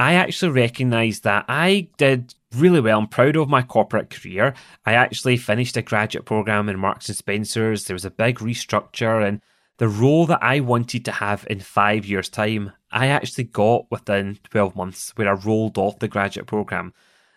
I 0.00 0.14
actually 0.14 0.52
recognised 0.52 1.24
that 1.24 1.44
I 1.46 1.88
did 1.98 2.34
really 2.56 2.80
well. 2.80 2.98
I'm 2.98 3.06
proud 3.06 3.36
of 3.36 3.50
my 3.50 3.60
corporate 3.60 4.08
career. 4.08 4.54
I 4.86 4.94
actually 4.94 5.36
finished 5.36 5.76
a 5.76 5.82
graduate 5.82 6.24
program 6.24 6.70
in 6.70 6.78
Marks 6.78 7.10
and 7.10 7.16
Spencers. 7.18 7.84
There 7.84 7.94
was 7.94 8.06
a 8.06 8.10
big 8.10 8.38
restructure 8.38 9.22
and 9.22 9.42
the 9.76 9.88
role 9.88 10.24
that 10.24 10.42
I 10.42 10.60
wanted 10.60 11.04
to 11.04 11.12
have 11.12 11.46
in 11.50 11.60
five 11.60 12.06
years' 12.06 12.30
time, 12.30 12.72
I 12.90 13.08
actually 13.08 13.44
got 13.44 13.90
within 13.90 14.38
12 14.44 14.74
months 14.74 15.12
where 15.16 15.28
I 15.28 15.32
rolled 15.32 15.76
off 15.76 15.98
the 15.98 16.08
graduate 16.08 16.46
program. 16.46 16.94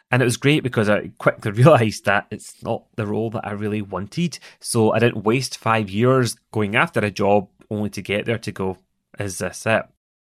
And 0.10 0.22
it 0.22 0.26
was 0.26 0.38
great 0.38 0.64
because 0.64 0.88
I 0.88 1.12
quickly 1.18 1.52
realised 1.64 2.06
that 2.06 2.28
it's 2.32 2.64
not 2.64 2.86
the 2.96 3.06
role 3.06 3.30
that 3.32 3.46
I 3.46 3.52
really 3.52 3.82
wanted. 3.82 4.40
So 4.62 4.94
I 4.94 5.00
didn't 5.00 5.26
waste 5.26 5.58
five 5.58 5.90
years 5.90 6.38
going 6.54 6.78
after 6.78 7.02
a 7.02 7.12
job 7.12 7.50
only 7.70 7.90
to 7.90 8.02
get 8.02 8.26
there 8.26 8.38
to 8.38 8.52
go, 8.54 8.78
is 9.20 9.40
this 9.40 9.66
it? 9.66 9.84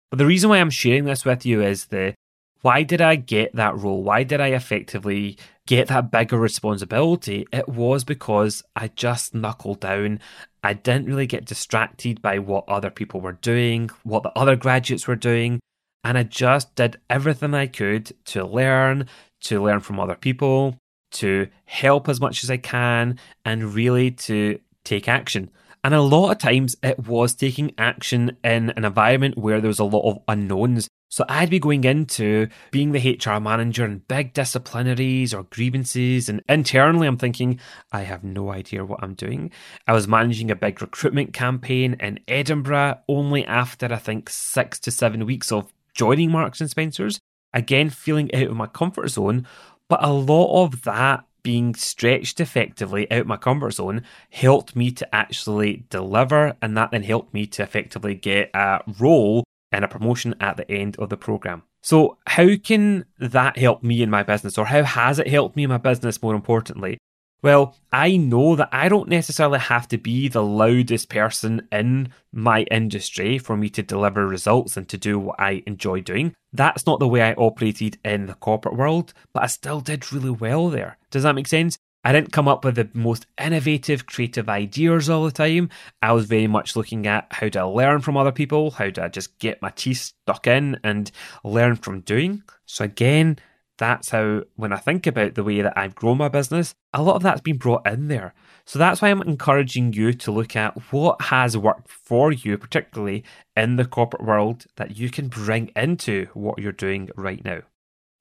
But 0.10 0.20
the 0.20 0.26
reason 0.26 0.50
why 0.50 0.58
I'm 0.58 0.70
sharing 0.70 1.06
this 1.06 1.26
with 1.26 1.46
you 1.46 1.62
is 1.62 1.86
the 1.86 2.14
why 2.62 2.82
did 2.82 3.00
I 3.00 3.16
get 3.16 3.56
that 3.56 3.78
role? 3.78 4.02
Why 4.02 4.24
did 4.24 4.42
I 4.42 4.48
effectively 4.48 5.38
get 5.68 5.88
that 5.90 6.10
bigger 6.10 6.40
responsibility? 6.40 7.46
It 7.54 7.70
was 7.70 8.04
because 8.04 8.64
I 8.76 8.88
just 8.88 9.36
knuckled 9.36 9.82
down. 9.82 10.20
I 10.64 10.74
didn't 10.74 11.06
really 11.06 11.28
get 11.28 11.46
distracted 11.46 12.24
by 12.24 12.40
what 12.40 12.68
other 12.68 12.90
people 12.90 13.22
were 13.22 13.34
doing, 13.34 13.92
what 14.02 14.24
the 14.24 14.32
other 14.36 14.56
graduates 14.56 15.08
were 15.08 15.16
doing. 15.16 15.60
And 16.04 16.18
I 16.18 16.24
just 16.24 16.74
did 16.74 17.00
everything 17.08 17.54
I 17.54 17.68
could 17.68 18.14
to 18.26 18.46
learn, 18.46 19.08
to 19.42 19.62
learn 19.62 19.80
from 19.80 20.00
other 20.00 20.16
people, 20.16 20.80
to 21.12 21.48
help 21.66 22.10
as 22.10 22.20
much 22.20 22.44
as 22.44 22.50
I 22.50 22.58
can, 22.58 23.20
and 23.44 23.76
really 23.76 24.10
to 24.12 24.60
take 24.84 25.08
action. 25.08 25.52
And 25.86 25.94
a 25.94 26.02
lot 26.02 26.32
of 26.32 26.40
times 26.40 26.76
it 26.82 27.06
was 27.06 27.36
taking 27.36 27.76
action 27.78 28.38
in 28.44 28.72
an 28.72 28.86
environment 28.86 29.38
where 29.38 29.62
there 29.62 29.68
was 29.68 29.78
a 29.78 29.84
lot 29.84 30.10
of 30.10 30.24
unknowns. 30.28 30.90
So 31.10 31.26
I'd 31.30 31.52
be 31.52 31.60
going 31.60 31.84
into 31.84 32.48
being 32.72 32.92
the 32.92 33.20
HR 33.24 33.40
manager 33.40 33.86
and 33.86 34.08
big 34.08 34.34
disciplinaries 34.34 35.32
or 35.32 35.44
grievances. 35.44 36.28
And 36.28 36.42
internally, 36.50 37.06
I'm 37.06 37.20
thinking, 37.20 37.60
I 37.92 38.02
have 38.02 38.24
no 38.24 38.50
idea 38.50 38.84
what 38.84 39.04
I'm 39.04 39.14
doing. 39.14 39.52
I 39.86 39.94
was 39.94 40.08
managing 40.08 40.50
a 40.50 40.56
big 40.56 40.82
recruitment 40.82 41.34
campaign 41.34 41.98
in 42.00 42.20
Edinburgh 42.28 43.02
only 43.08 43.46
after 43.46 43.94
I 43.94 43.98
think 43.98 44.32
six 44.32 44.80
to 44.80 44.90
seven 44.90 45.24
weeks 45.28 45.52
of 45.52 45.72
joining 45.94 46.32
Marks 46.32 46.62
and 46.62 46.70
Spencers. 46.72 47.20
Again, 47.54 47.92
feeling 47.92 48.34
out 48.34 48.48
of 48.48 48.56
my 48.56 48.66
comfort 48.66 49.10
zone. 49.10 49.46
But 49.88 50.04
a 50.04 50.12
lot 50.12 50.64
of 50.64 50.82
that 50.82 51.26
being 51.46 51.76
stretched 51.76 52.40
effectively 52.40 53.10
out 53.12 53.28
my 53.28 53.38
comfort 53.38 53.76
zone 53.76 54.02
helped 54.32 54.76
me 54.76 54.90
to 54.90 55.16
actually 55.16 55.86
deliver, 55.92 56.58
and 56.60 56.76
that 56.76 56.90
then 56.90 57.04
helped 57.04 57.36
me 57.36 57.46
to 57.46 57.62
effectively 57.62 58.16
get 58.16 58.50
a 58.56 58.82
role 59.00 59.44
and 59.72 59.86
a 59.86 59.88
promotion 59.88 60.34
at 60.42 60.58
the 60.58 60.70
end 60.72 60.98
of 60.98 61.10
the 61.10 61.18
program. 61.18 61.62
So, 61.84 62.18
how 62.26 62.56
can 62.58 63.06
that 63.20 63.60
help 63.60 63.84
me 63.84 64.02
in 64.02 64.10
my 64.10 64.24
business, 64.24 64.58
or 64.58 64.66
how 64.66 64.82
has 64.84 65.20
it 65.20 65.28
helped 65.28 65.56
me 65.56 65.66
in 65.66 65.70
my 65.70 65.78
business 65.78 66.20
more 66.20 66.34
importantly? 66.34 66.98
Well, 67.46 67.76
I 67.94 68.18
know 68.18 68.56
that 68.56 68.70
I 68.72 68.90
don't 68.90 69.08
necessarily 69.08 69.60
have 69.60 69.88
to 69.90 70.00
be 70.00 70.28
the 70.28 70.42
loudest 70.42 71.10
person 71.10 71.68
in 71.72 72.12
my 72.34 72.64
industry 72.72 73.38
for 73.38 73.56
me 73.56 73.70
to 73.70 73.84
deliver 73.84 74.26
results 74.26 74.78
and 74.78 74.90
to 74.90 74.98
do 74.98 75.20
what 75.20 75.40
I 75.40 75.62
enjoy 75.68 76.02
doing. 76.02 76.34
That's 76.54 76.88
not 76.88 77.00
the 77.00 77.08
way 77.08 77.22
I 77.22 77.34
operated 77.34 78.00
in 78.04 78.26
the 78.26 78.34
corporate 78.34 78.76
world, 78.76 79.14
but 79.32 79.44
I 79.44 79.46
still 79.46 79.80
did 79.80 80.12
really 80.12 80.32
well 80.32 80.70
there. 80.70 80.98
Does 81.12 81.22
that 81.22 81.36
make 81.36 81.46
sense? 81.46 81.78
I 82.04 82.14
didn't 82.14 82.34
come 82.34 82.48
up 82.48 82.66
with 82.66 82.78
the 82.78 82.90
most 82.96 83.28
innovative, 83.40 84.08
creative 84.08 84.50
ideas 84.50 85.08
all 85.08 85.26
the 85.26 85.32
time. 85.32 85.70
I 86.02 86.14
was 86.14 86.26
very 86.26 86.48
much 86.48 86.76
looking 86.76 87.06
at 87.06 87.28
how 87.30 87.50
do 87.50 87.60
I 87.60 87.62
learn 87.62 88.02
from 88.02 88.18
other 88.18 88.32
people? 88.32 88.72
How 88.72 88.90
do 88.90 89.04
I 89.04 89.08
just 89.08 89.38
get 89.38 89.62
my 89.62 89.70
teeth 89.76 90.14
stuck 90.24 90.48
in 90.48 90.80
and 90.84 91.12
learn 91.44 91.76
from 91.76 92.00
doing? 92.00 92.42
So, 92.66 92.86
again, 92.86 93.38
that's 93.78 94.10
how, 94.10 94.44
when 94.56 94.72
I 94.72 94.78
think 94.78 95.06
about 95.06 95.36
the 95.36 95.44
way 95.44 95.62
that 95.62 95.78
I've 95.78 95.96
grown 95.96 96.18
my 96.18 96.30
business, 96.30 96.74
a 96.94 97.02
lot 97.02 97.16
of 97.16 97.24
that's 97.24 97.42
been 97.42 97.58
brought 97.58 97.86
in 97.88 98.08
there. 98.08 98.34
So 98.66 98.80
that's 98.80 99.02
why 99.02 99.10
I'm 99.10 99.22
encouraging 99.22 99.94
you 99.94 100.14
to 100.14 100.32
look 100.32 100.56
at 100.56 100.92
what 100.92 101.22
has 101.24 101.58
worked 101.58 101.90
for 101.90 102.32
you, 102.32 102.58
particularly 102.58 103.24
in 103.56 103.76
the 103.76 103.86
corporate 103.86 104.24
world, 104.24 104.66
that 104.78 104.98
you 104.98 105.10
can 105.10 105.28
bring 105.28 105.72
into 105.76 106.28
what 106.34 106.60
you're 106.60 106.72
doing 106.72 107.10
right 107.16 107.44
now. 107.44 107.62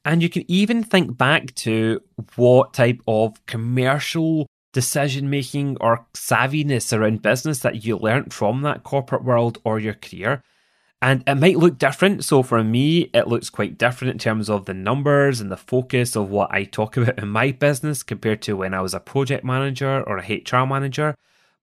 And 0.05 0.23
you 0.23 0.29
can 0.29 0.45
even 0.49 0.83
think 0.83 1.17
back 1.17 1.55
to 1.57 2.01
what 2.37 2.75
type 2.75 3.01
of 3.09 3.45
commercial 3.47 4.47
decision 4.75 5.31
making 5.31 5.79
or 5.81 6.05
savviness 6.15 6.93
around 6.93 7.23
business 7.23 7.61
that 7.61 7.85
you 7.85 7.97
learned 7.97 8.35
from 8.35 8.63
that 8.63 8.83
corporate 8.83 9.25
world 9.25 9.59
or 9.65 9.79
your 9.79 9.95
career. 9.95 10.43
And 11.05 11.23
it 11.27 11.35
might 11.35 11.59
look 11.59 11.77
different. 11.77 12.25
So 12.25 12.43
for 12.43 12.65
me, 12.65 13.11
it 13.13 13.29
looks 13.29 13.51
quite 13.51 13.77
different 13.77 14.13
in 14.13 14.19
terms 14.19 14.49
of 14.49 14.65
the 14.65 14.73
numbers 14.73 15.39
and 15.39 15.53
the 15.53 15.57
focus 15.59 16.17
of 16.17 16.31
what 16.31 16.51
I 16.51 16.65
talk 16.65 16.97
about 16.97 17.19
in 17.19 17.29
my 17.29 17.53
business 17.53 18.03
compared 18.03 18.41
to 18.43 18.57
when 18.57 18.73
I 18.73 18.81
was 18.81 18.95
a 18.95 19.01
project 19.01 19.45
manager 19.45 20.03
or 20.07 20.17
a 20.17 20.23
HR 20.23 20.65
manager. 20.65 21.15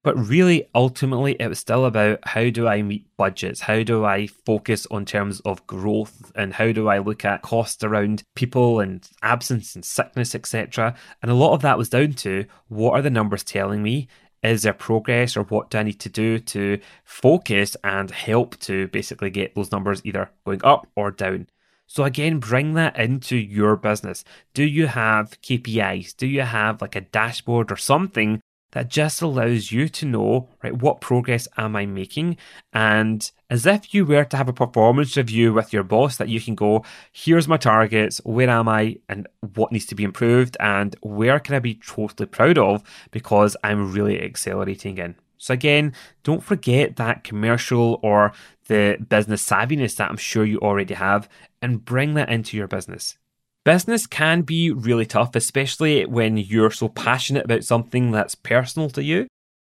But 0.03 0.15
really, 0.15 0.67
ultimately, 0.75 1.37
it 1.39 1.47
was 1.47 1.57
still 1.57 1.85
about 1.85 2.19
how 2.27 2.51
do 2.51 2.67
I 2.67 2.83
meet 2.83 3.07
budgets? 3.17 3.61
How 3.61 3.81
do 3.81 4.05
I 4.05 4.27
focus 4.27 4.85
on 4.91 5.05
terms 5.05 5.39
of 5.39 5.65
growth? 5.65 6.31
And 6.35 6.53
how 6.53 6.71
do 6.71 6.87
I 6.87 6.99
look 6.99 7.25
at 7.25 7.41
cost 7.41 7.83
around 7.83 8.21
people 8.35 8.79
and 8.79 9.07
absence 9.23 9.73
and 9.73 9.83
sickness, 9.83 10.35
etc.? 10.35 10.95
And 11.23 11.31
a 11.31 11.35
lot 11.35 11.53
of 11.53 11.63
that 11.63 11.79
was 11.79 11.89
down 11.89 12.13
to 12.13 12.45
what 12.67 12.93
are 12.93 13.01
the 13.01 13.09
numbers 13.09 13.43
telling 13.43 13.81
me? 13.81 14.07
Is 14.43 14.63
there 14.63 14.73
progress 14.73 15.37
or 15.37 15.43
what 15.43 15.69
do 15.69 15.77
I 15.77 15.83
need 15.83 15.99
to 15.99 16.09
do 16.09 16.39
to 16.39 16.79
focus 17.03 17.77
and 17.83 18.09
help 18.09 18.57
to 18.61 18.87
basically 18.87 19.29
get 19.29 19.53
those 19.53 19.71
numbers 19.71 20.01
either 20.03 20.31
going 20.45 20.61
up 20.63 20.87
or 20.95 21.11
down? 21.11 21.47
So 21.85 22.05
again, 22.05 22.39
bring 22.39 22.73
that 22.75 22.97
into 22.97 23.35
your 23.35 23.75
business. 23.75 24.23
Do 24.53 24.63
you 24.63 24.87
have 24.87 25.39
KPIs? 25.41 26.15
Do 26.15 26.25
you 26.25 26.41
have 26.41 26.81
like 26.81 26.95
a 26.95 27.01
dashboard 27.01 27.71
or 27.71 27.77
something 27.77 28.41
that 28.71 28.89
just 28.89 29.21
allows 29.21 29.71
you 29.71 29.89
to 29.89 30.05
know, 30.05 30.49
right, 30.63 30.73
what 30.73 31.01
progress 31.01 31.47
am 31.57 31.75
I 31.75 31.85
making? 31.85 32.37
And 32.73 33.29
as 33.49 33.65
if 33.65 33.93
you 33.93 34.05
were 34.05 34.25
to 34.25 34.37
have 34.37 34.49
a 34.49 34.53
performance 34.53 35.17
review 35.17 35.53
with 35.53 35.73
your 35.73 35.83
boss, 35.83 36.17
that 36.17 36.29
you 36.29 36.39
can 36.39 36.55
go, 36.55 36.83
here's 37.11 37.47
my 37.47 37.57
targets, 37.57 38.19
where 38.23 38.49
am 38.49 38.69
I, 38.69 38.97
and 39.09 39.27
what 39.55 39.71
needs 39.71 39.85
to 39.87 39.95
be 39.95 40.03
improved, 40.03 40.57
and 40.59 40.95
where 41.01 41.39
can 41.39 41.55
I 41.55 41.59
be 41.59 41.75
totally 41.75 42.27
proud 42.27 42.57
of 42.57 42.83
because 43.11 43.57
I'm 43.63 43.91
really 43.91 44.21
accelerating 44.21 44.97
in. 44.97 45.15
So, 45.37 45.53
again, 45.55 45.93
don't 46.23 46.43
forget 46.43 46.97
that 46.97 47.23
commercial 47.23 47.99
or 48.03 48.31
the 48.67 48.97
business 49.09 49.43
savviness 49.43 49.95
that 49.95 50.09
I'm 50.09 50.17
sure 50.17 50.45
you 50.45 50.59
already 50.59 50.93
have 50.93 51.27
and 51.63 51.83
bring 51.83 52.13
that 52.13 52.29
into 52.29 52.57
your 52.57 52.67
business. 52.67 53.17
Business 53.63 54.07
can 54.07 54.41
be 54.41 54.71
really 54.71 55.05
tough, 55.05 55.35
especially 55.35 56.03
when 56.07 56.35
you're 56.35 56.71
so 56.71 56.89
passionate 56.89 57.45
about 57.45 57.63
something 57.63 58.09
that's 58.09 58.33
personal 58.33 58.89
to 58.89 59.03
you. 59.03 59.27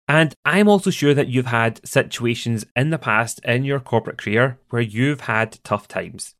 And 0.06 0.34
I'm 0.44 0.68
also 0.68 0.90
sure 0.90 1.14
that 1.14 1.28
you've 1.28 1.46
had 1.46 1.86
situations 1.86 2.66
in 2.76 2.90
the 2.90 2.98
past 2.98 3.40
in 3.44 3.64
your 3.64 3.80
corporate 3.80 4.18
career 4.18 4.58
where 4.68 4.82
you've 4.82 5.22
had 5.22 5.58
tough 5.64 5.88
times. 5.88 6.34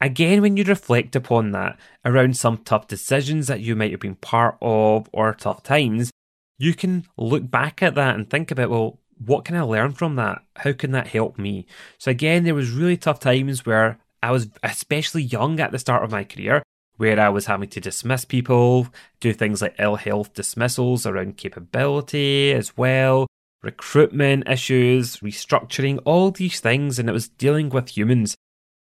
Again, 0.00 0.40
when 0.40 0.56
you 0.56 0.64
reflect 0.64 1.14
upon 1.14 1.52
that 1.52 1.78
around 2.02 2.38
some 2.38 2.58
tough 2.58 2.88
decisions 2.88 3.46
that 3.46 3.60
you 3.60 3.76
might 3.76 3.90
have 3.90 4.00
been 4.00 4.14
part 4.16 4.56
of 4.62 5.08
or 5.12 5.34
tough 5.34 5.62
times, 5.62 6.10
you 6.58 6.72
can 6.72 7.04
look 7.18 7.50
back 7.50 7.82
at 7.82 7.94
that 7.94 8.14
and 8.14 8.28
think 8.28 8.50
about, 8.50 8.70
well, 8.70 9.00
what 9.22 9.44
can 9.44 9.54
I 9.56 9.62
learn 9.62 9.92
from 9.92 10.16
that? 10.16 10.42
How 10.56 10.72
can 10.72 10.92
that 10.92 11.08
help 11.08 11.38
me? 11.38 11.66
So 11.98 12.10
again, 12.10 12.44
there 12.44 12.54
was 12.54 12.70
really 12.70 12.96
tough 12.96 13.20
times 13.20 13.66
where 13.66 13.98
I 14.22 14.30
was 14.30 14.48
especially 14.62 15.22
young 15.22 15.60
at 15.60 15.72
the 15.72 15.78
start 15.78 16.02
of 16.02 16.10
my 16.10 16.24
career 16.24 16.62
where 16.96 17.18
I 17.18 17.28
was 17.28 17.46
having 17.46 17.68
to 17.70 17.80
dismiss 17.80 18.24
people, 18.24 18.88
do 19.20 19.32
things 19.32 19.62
like 19.62 19.76
ill 19.78 19.96
health 19.96 20.34
dismissals 20.34 21.06
around 21.06 21.36
capability 21.36 22.52
as 22.52 22.76
well, 22.76 23.26
recruitment 23.62 24.48
issues, 24.48 25.18
restructuring, 25.18 26.00
all 26.04 26.30
these 26.30 26.60
things, 26.60 26.98
and 26.98 27.08
it 27.08 27.12
was 27.12 27.28
dealing 27.28 27.68
with 27.68 27.96
humans. 27.96 28.36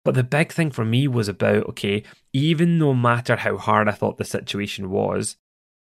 But 0.05 0.15
the 0.15 0.23
big 0.23 0.53
thing 0.53 0.71
for 0.71 0.85
me 0.85 1.07
was 1.07 1.27
about 1.27 1.67
okay, 1.69 2.03
even 2.31 2.77
no 2.77 2.93
matter 2.93 3.35
how 3.35 3.57
hard 3.57 3.89
I 3.89 3.91
thought 3.91 4.17
the 4.17 4.25
situation 4.25 4.89
was, 4.89 5.35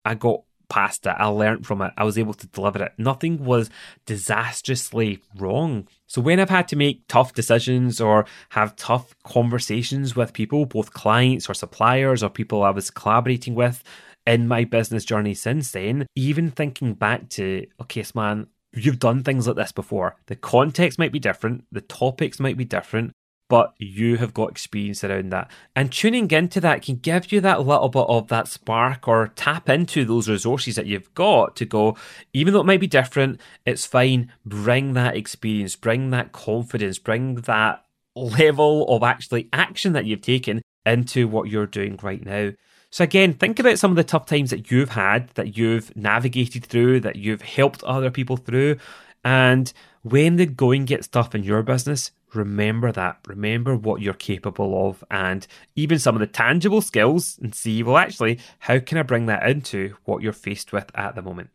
I 0.05 0.15
got 0.15 0.43
past 0.69 1.05
it. 1.05 1.15
I 1.17 1.27
learned 1.27 1.65
from 1.65 1.81
it. 1.81 1.91
I 1.97 2.03
was 2.03 2.17
able 2.17 2.33
to 2.33 2.47
deliver 2.47 2.83
it. 2.83 2.93
Nothing 2.97 3.43
was 3.43 3.69
disastrously 4.05 5.21
wrong. 5.37 5.87
So 6.07 6.21
when 6.21 6.39
I've 6.39 6.49
had 6.49 6.67
to 6.69 6.75
make 6.75 7.07
tough 7.07 7.33
decisions 7.33 7.99
or 7.99 8.25
have 8.49 8.75
tough 8.75 9.15
conversations 9.23 10.15
with 10.15 10.33
people, 10.33 10.65
both 10.65 10.93
clients 10.93 11.49
or 11.49 11.53
suppliers 11.53 12.23
or 12.23 12.29
people 12.29 12.63
I 12.63 12.69
was 12.69 12.91
collaborating 12.91 13.55
with 13.55 13.83
in 14.25 14.47
my 14.47 14.63
business 14.63 15.05
journey 15.05 15.33
since 15.33 15.71
then, 15.71 16.07
even 16.15 16.51
thinking 16.51 16.93
back 16.93 17.29
to, 17.29 17.65
okay, 17.81 18.05
man, 18.15 18.47
you've 18.73 18.99
done 18.99 19.23
things 19.23 19.47
like 19.47 19.55
this 19.55 19.71
before. 19.71 20.15
The 20.27 20.35
context 20.35 20.97
might 20.97 21.11
be 21.11 21.19
different, 21.19 21.65
the 21.71 21.81
topics 21.81 22.39
might 22.39 22.57
be 22.57 22.65
different, 22.65 23.13
but 23.53 23.75
you 23.77 24.17
have 24.17 24.33
got 24.33 24.49
experience 24.49 25.03
around 25.03 25.29
that. 25.29 25.47
And 25.75 25.91
tuning 25.91 26.31
into 26.31 26.59
that 26.61 26.81
can 26.81 26.95
give 26.95 27.31
you 27.31 27.39
that 27.41 27.63
little 27.63 27.87
bit 27.87 28.07
of 28.09 28.27
that 28.29 28.47
spark 28.47 29.07
or 29.07 29.27
tap 29.35 29.69
into 29.69 30.05
those 30.05 30.27
resources 30.27 30.75
that 30.75 30.87
you've 30.87 31.13
got 31.13 31.55
to 31.57 31.65
go, 31.65 31.95
even 32.33 32.51
though 32.51 32.61
it 32.61 32.65
might 32.65 32.79
be 32.79 32.87
different, 32.87 33.39
it's 33.63 33.85
fine. 33.85 34.31
Bring 34.43 34.93
that 34.93 35.15
experience, 35.15 35.75
bring 35.75 36.09
that 36.09 36.31
confidence, 36.31 36.97
bring 36.97 37.35
that 37.41 37.85
level 38.15 38.87
of 38.87 39.03
actually 39.03 39.49
action 39.53 39.93
that 39.93 40.05
you've 40.05 40.21
taken 40.21 40.63
into 40.83 41.27
what 41.27 41.47
you're 41.47 41.67
doing 41.67 41.99
right 42.01 42.25
now. 42.25 42.53
So, 42.89 43.03
again, 43.03 43.33
think 43.33 43.59
about 43.59 43.77
some 43.77 43.91
of 43.91 43.97
the 43.97 44.03
tough 44.03 44.25
times 44.25 44.49
that 44.49 44.71
you've 44.71 44.89
had, 44.89 45.29
that 45.35 45.55
you've 45.55 45.95
navigated 45.95 46.65
through, 46.65 47.01
that 47.01 47.17
you've 47.17 47.43
helped 47.43 47.83
other 47.83 48.09
people 48.09 48.37
through. 48.37 48.77
And 49.23 49.71
when 50.01 50.37
the 50.37 50.47
going 50.47 50.85
gets 50.85 51.07
tough 51.07 51.35
in 51.35 51.43
your 51.43 51.61
business, 51.61 52.09
remember 52.35 52.91
that. 52.91 53.19
Remember 53.27 53.75
what 53.75 54.01
you're 54.01 54.13
capable 54.13 54.89
of 54.89 55.03
and 55.09 55.45
even 55.75 55.99
some 55.99 56.15
of 56.15 56.19
the 56.19 56.27
tangible 56.27 56.81
skills 56.81 57.39
and 57.41 57.53
see, 57.53 57.83
well, 57.83 57.97
actually, 57.97 58.39
how 58.59 58.79
can 58.79 58.97
I 58.97 59.03
bring 59.03 59.25
that 59.27 59.47
into 59.47 59.95
what 60.05 60.21
you're 60.21 60.33
faced 60.33 60.73
with 60.73 60.91
at 60.95 61.15
the 61.15 61.21
moment? 61.21 61.49